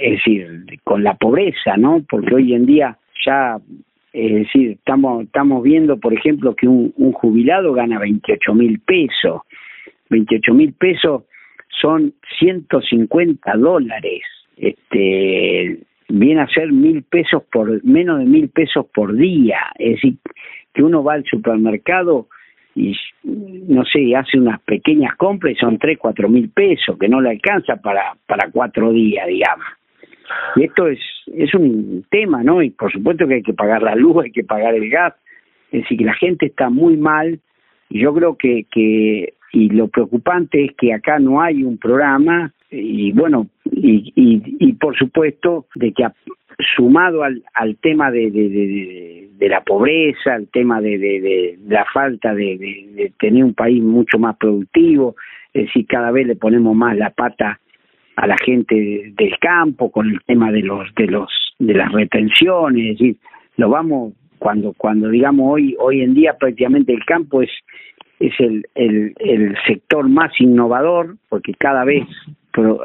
es 0.00 0.12
decir, 0.12 0.64
con 0.84 1.02
la 1.02 1.14
pobreza, 1.14 1.76
¿no? 1.76 2.04
Porque 2.08 2.34
hoy 2.34 2.54
en 2.54 2.66
día 2.66 2.96
ya 3.24 3.58
es 4.12 4.32
decir, 4.32 4.72
estamos, 4.72 5.24
estamos 5.24 5.62
viendo, 5.62 5.98
por 5.98 6.14
ejemplo, 6.14 6.54
que 6.54 6.66
un, 6.66 6.92
un 6.96 7.12
jubilado 7.12 7.72
gana 7.72 7.98
28 7.98 8.54
mil 8.54 8.80
pesos. 8.80 9.42
28 10.10 10.54
mil 10.54 10.72
pesos 10.72 11.24
son 11.80 12.14
150 12.38 13.52
dólares. 13.56 14.22
Este, 14.56 15.78
viene 16.08 16.40
a 16.40 16.48
ser 16.48 16.72
mil 16.72 17.02
pesos 17.02 17.42
por, 17.52 17.84
menos 17.84 18.18
de 18.18 18.24
mil 18.24 18.48
pesos 18.48 18.86
por 18.92 19.14
día. 19.14 19.58
Es 19.78 19.96
decir, 19.96 20.14
que 20.74 20.82
uno 20.82 21.04
va 21.04 21.14
al 21.14 21.24
supermercado 21.24 22.28
y, 22.78 22.96
no 23.24 23.84
sé, 23.84 24.14
hace 24.14 24.38
unas 24.38 24.60
pequeñas 24.62 25.16
compras 25.16 25.54
y 25.54 25.56
son 25.56 25.78
tres, 25.78 25.98
cuatro 25.98 26.28
mil 26.28 26.48
pesos, 26.50 26.96
que 26.98 27.08
no 27.08 27.20
le 27.20 27.30
alcanza 27.30 27.76
para, 27.76 28.14
para 28.26 28.50
cuatro 28.50 28.92
días, 28.92 29.26
digamos. 29.26 29.66
Y 30.56 30.64
esto 30.64 30.86
es, 30.88 31.00
es 31.34 31.54
un 31.54 32.04
tema, 32.10 32.42
¿no? 32.42 32.62
Y 32.62 32.70
por 32.70 32.92
supuesto 32.92 33.26
que 33.26 33.34
hay 33.34 33.42
que 33.42 33.54
pagar 33.54 33.82
la 33.82 33.94
luz, 33.94 34.24
hay 34.24 34.30
que 34.30 34.44
pagar 34.44 34.74
el 34.74 34.88
gas. 34.88 35.14
Es 35.72 35.82
decir, 35.82 35.98
que 35.98 36.04
la 36.04 36.14
gente 36.14 36.46
está 36.46 36.70
muy 36.70 36.96
mal 36.96 37.40
y 37.90 38.00
yo 38.00 38.14
creo 38.14 38.36
que, 38.36 38.66
que 38.70 39.34
y 39.52 39.70
lo 39.70 39.88
preocupante 39.88 40.64
es 40.64 40.72
que 40.76 40.92
acá 40.92 41.18
no 41.18 41.40
hay 41.40 41.62
un 41.62 41.78
programa 41.78 42.52
y 42.70 43.12
bueno, 43.12 43.46
y, 43.64 44.12
y, 44.14 44.42
y 44.60 44.72
por 44.74 44.96
supuesto 44.96 45.66
de 45.74 45.92
que 45.92 46.06
sumado 46.76 47.22
al, 47.22 47.42
al 47.54 47.76
tema 47.76 48.10
de, 48.10 48.30
de, 48.30 49.28
de, 49.38 49.48
la 49.48 49.62
pobreza, 49.62 50.34
al 50.34 50.48
tema 50.48 50.80
de, 50.80 51.58
la 51.66 51.84
falta 51.92 52.34
de, 52.34 52.58
de, 52.58 53.12
tener 53.18 53.44
un 53.44 53.54
país 53.54 53.82
mucho 53.82 54.18
más 54.18 54.36
productivo, 54.36 55.14
es 55.52 55.66
decir, 55.66 55.86
cada 55.86 56.10
vez 56.10 56.26
le 56.26 56.36
ponemos 56.36 56.74
más 56.74 56.96
la 56.96 57.10
pata 57.10 57.60
a 58.16 58.26
la 58.26 58.36
gente 58.44 59.12
del 59.16 59.38
campo 59.38 59.90
con 59.90 60.10
el 60.10 60.20
tema 60.26 60.50
de 60.50 60.62
los 60.62 60.92
de 60.96 61.06
los 61.06 61.30
de 61.60 61.74
las 61.74 61.92
retenciones, 61.92 62.92
es 62.92 62.98
decir, 62.98 63.16
lo 63.56 63.70
vamos 63.70 64.12
cuando 64.38 64.72
cuando 64.72 65.08
digamos 65.08 65.46
hoy 65.52 65.76
hoy 65.78 66.02
en 66.02 66.14
día 66.14 66.36
prácticamente 66.36 66.92
el 66.92 67.04
campo 67.04 67.42
es 67.42 67.50
es 68.18 68.32
el, 68.40 68.66
el, 68.74 69.14
el 69.18 69.56
sector 69.66 70.08
más 70.08 70.32
innovador 70.40 71.16
porque 71.28 71.54
cada 71.54 71.84
vez 71.84 72.04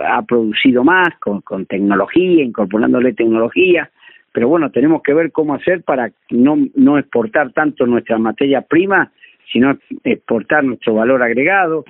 ha 0.06 0.22
producido 0.24 0.84
más 0.84 1.10
con, 1.20 1.42
con 1.42 1.66
tecnología, 1.66 2.44
incorporándole 2.44 3.14
tecnología, 3.14 3.90
pero 4.34 4.48
bueno, 4.48 4.72
tenemos 4.72 5.02
que 5.04 5.14
ver 5.14 5.32
cómo 5.32 5.54
hacer 5.54 5.84
para 5.84 6.12
no, 6.32 6.58
no 6.76 6.98
exportar 6.98 7.52
tanto 7.54 7.86
nuestra 7.86 8.18
materia 8.18 8.62
prima, 8.62 9.12
sino 9.52 9.78
exportar 10.04 10.64
nuestro 10.64 10.96
valor 10.96 11.22
agregado. 11.22 11.86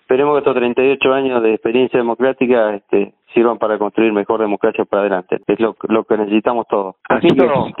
Esperemos 0.00 0.36
que 0.36 0.38
estos 0.38 0.54
38 0.54 1.12
años 1.12 1.42
de 1.42 1.52
experiencia 1.52 1.98
democrática 1.98 2.74
este, 2.74 3.12
sirvan 3.34 3.58
para 3.58 3.76
construir 3.78 4.12
mejor 4.12 4.40
democracia 4.40 4.84
para 4.84 5.02
adelante. 5.02 5.38
Es 5.46 5.60
lo, 5.60 5.76
lo 5.88 6.04
que 6.04 6.16
necesitamos 6.16 6.66
todos. 6.68 6.96
Así 7.08 7.28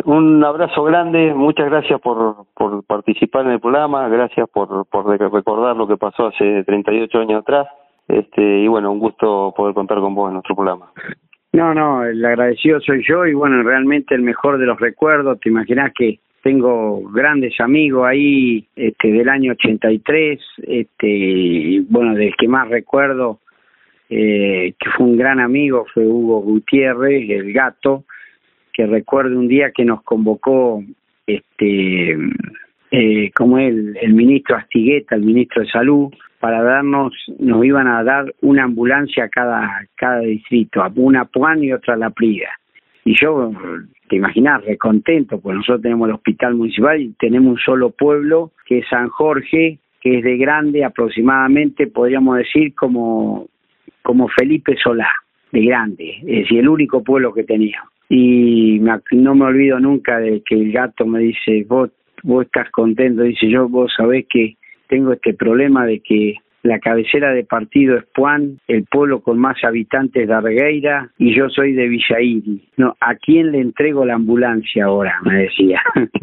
un 0.04 0.44
abrazo 0.44 0.82
grande, 0.82 1.32
muchas 1.32 1.70
gracias 1.70 2.00
por, 2.00 2.44
por 2.54 2.84
participar 2.84 3.46
en 3.46 3.52
el 3.52 3.60
programa, 3.60 4.08
gracias 4.08 4.48
por, 4.50 4.84
por 4.86 5.06
recordar 5.08 5.76
lo 5.76 5.86
que 5.86 5.96
pasó 5.96 6.26
hace 6.26 6.64
38 6.64 7.18
años 7.18 7.42
atrás. 7.42 7.68
Este, 8.08 8.42
y 8.42 8.66
bueno, 8.66 8.90
un 8.90 8.98
gusto 8.98 9.52
poder 9.56 9.74
contar 9.74 9.98
con 9.98 10.14
vos 10.14 10.28
en 10.28 10.34
nuestro 10.34 10.56
programa. 10.56 10.90
No, 11.52 11.74
no, 11.74 12.04
el 12.04 12.24
agradecido 12.24 12.80
soy 12.80 13.04
yo 13.06 13.26
y 13.26 13.34
bueno, 13.34 13.62
realmente 13.62 14.14
el 14.14 14.22
mejor 14.22 14.58
de 14.58 14.66
los 14.66 14.80
recuerdos, 14.80 15.40
te 15.40 15.48
imaginas 15.48 15.92
que 15.96 16.18
tengo 16.42 17.02
grandes 17.10 17.58
amigos 17.60 18.06
ahí 18.06 18.66
este, 18.76 19.12
del 19.12 19.28
año 19.28 19.52
83, 19.52 20.40
este, 20.62 21.82
bueno, 21.88 22.14
del 22.14 22.34
que 22.36 22.48
más 22.48 22.68
recuerdo, 22.68 23.40
eh, 24.08 24.74
que 24.78 24.90
fue 24.96 25.06
un 25.06 25.16
gran 25.18 25.40
amigo, 25.40 25.86
fue 25.92 26.06
Hugo 26.06 26.40
Gutiérrez, 26.40 27.28
el 27.28 27.52
gato, 27.52 28.04
que 28.72 28.86
recuerdo 28.86 29.38
un 29.38 29.48
día 29.48 29.72
que 29.72 29.84
nos 29.84 30.02
convocó, 30.02 30.82
este, 31.26 32.16
eh, 32.90 33.30
como 33.32 33.58
el, 33.58 33.96
el 34.00 34.14
ministro 34.14 34.56
Astigueta, 34.56 35.14
el 35.14 35.22
ministro 35.22 35.62
de 35.62 35.68
Salud, 35.68 36.12
para 36.40 36.62
darnos, 36.62 37.12
nos 37.38 37.64
iban 37.64 37.88
a 37.88 38.02
dar 38.04 38.32
una 38.42 38.64
ambulancia 38.64 39.24
a 39.24 39.28
cada, 39.28 39.86
cada 39.96 40.20
distrito, 40.20 40.82
una 40.96 41.22
a 41.22 41.24
Puan 41.24 41.62
y 41.64 41.72
otra 41.72 41.94
a 41.94 41.96
La 41.96 42.10
Prida. 42.10 42.48
Y 43.04 43.14
yo 43.20 43.52
te 44.08 44.16
imaginas, 44.16 44.64
recontento, 44.64 45.40
pues 45.40 45.56
nosotros 45.56 45.82
tenemos 45.82 46.08
el 46.08 46.14
hospital 46.14 46.54
municipal 46.54 47.00
y 47.00 47.12
tenemos 47.18 47.52
un 47.52 47.58
solo 47.58 47.90
pueblo, 47.90 48.52
que 48.66 48.78
es 48.78 48.88
San 48.88 49.08
Jorge, 49.08 49.78
que 50.00 50.18
es 50.18 50.24
de 50.24 50.36
grande 50.36 50.84
aproximadamente, 50.84 51.86
podríamos 51.88 52.38
decir, 52.38 52.74
como, 52.74 53.48
como 54.02 54.28
Felipe 54.28 54.76
Solá, 54.82 55.10
de 55.52 55.64
grande, 55.64 56.18
es 56.20 56.42
decir, 56.42 56.60
el 56.60 56.68
único 56.68 57.02
pueblo 57.02 57.32
que 57.32 57.44
tenía. 57.44 57.82
Y 58.08 58.80
no 59.12 59.34
me 59.34 59.44
olvido 59.44 59.80
nunca 59.80 60.18
de 60.18 60.42
que 60.46 60.54
el 60.54 60.72
gato 60.72 61.04
me 61.04 61.20
dice, 61.20 61.64
vos, 61.68 61.90
vos 62.22 62.46
estás 62.46 62.70
contento, 62.70 63.22
dice 63.22 63.48
yo, 63.48 63.68
vos 63.68 63.92
sabés 63.96 64.26
que 64.28 64.56
tengo 64.88 65.12
este 65.12 65.34
problema 65.34 65.86
de 65.86 66.00
que 66.00 66.36
la 66.62 66.78
cabecera 66.80 67.32
de 67.32 67.44
partido 67.44 67.96
es 67.96 68.04
Puan, 68.14 68.58
el 68.66 68.84
pueblo 68.84 69.20
con 69.20 69.38
más 69.38 69.62
habitantes 69.64 70.26
de 70.26 70.34
Argueira 70.34 71.10
y 71.18 71.34
yo 71.34 71.48
soy 71.48 71.72
de 71.72 71.88
Villairi. 71.88 72.68
No, 72.76 72.96
¿a 73.00 73.14
quién 73.14 73.52
le 73.52 73.60
entrego 73.60 74.04
la 74.04 74.14
ambulancia 74.14 74.84
ahora? 74.84 75.14
Me 75.22 75.42
decía. 75.42 75.80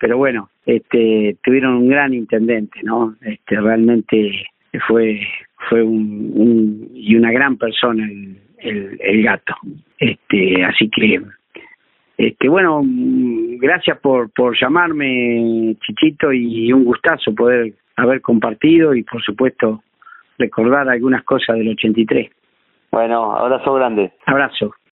Pero 0.00 0.16
bueno, 0.16 0.48
este, 0.64 1.36
tuvieron 1.42 1.74
un 1.74 1.88
gran 1.88 2.14
intendente, 2.14 2.80
¿no? 2.84 3.16
Este, 3.22 3.60
realmente 3.60 4.46
fue 4.86 5.20
fue 5.68 5.82
un, 5.82 6.90
y 6.94 7.16
una 7.16 7.32
gran 7.32 7.56
persona 7.56 8.04
el, 8.04 8.38
el, 8.58 8.98
el 9.00 9.22
gato. 9.22 9.54
Este, 9.98 10.64
así 10.64 10.88
que 10.88 11.20
este, 12.18 12.48
bueno, 12.48 12.82
gracias 12.84 13.96
por, 14.00 14.30
por 14.32 14.58
llamarme, 14.60 15.76
Chichito, 15.80 16.32
y 16.32 16.72
un 16.72 16.84
gustazo 16.84 17.32
poder 17.32 17.74
haber 17.96 18.20
compartido 18.20 18.92
y 18.92 19.04
por 19.04 19.22
supuesto 19.22 19.84
recordar 20.36 20.88
algunas 20.88 21.22
cosas 21.22 21.56
del 21.56 21.68
83. 21.68 22.28
Bueno, 22.90 23.36
abrazo 23.36 23.72
grande. 23.74 24.12
Abrazo. 24.26 24.74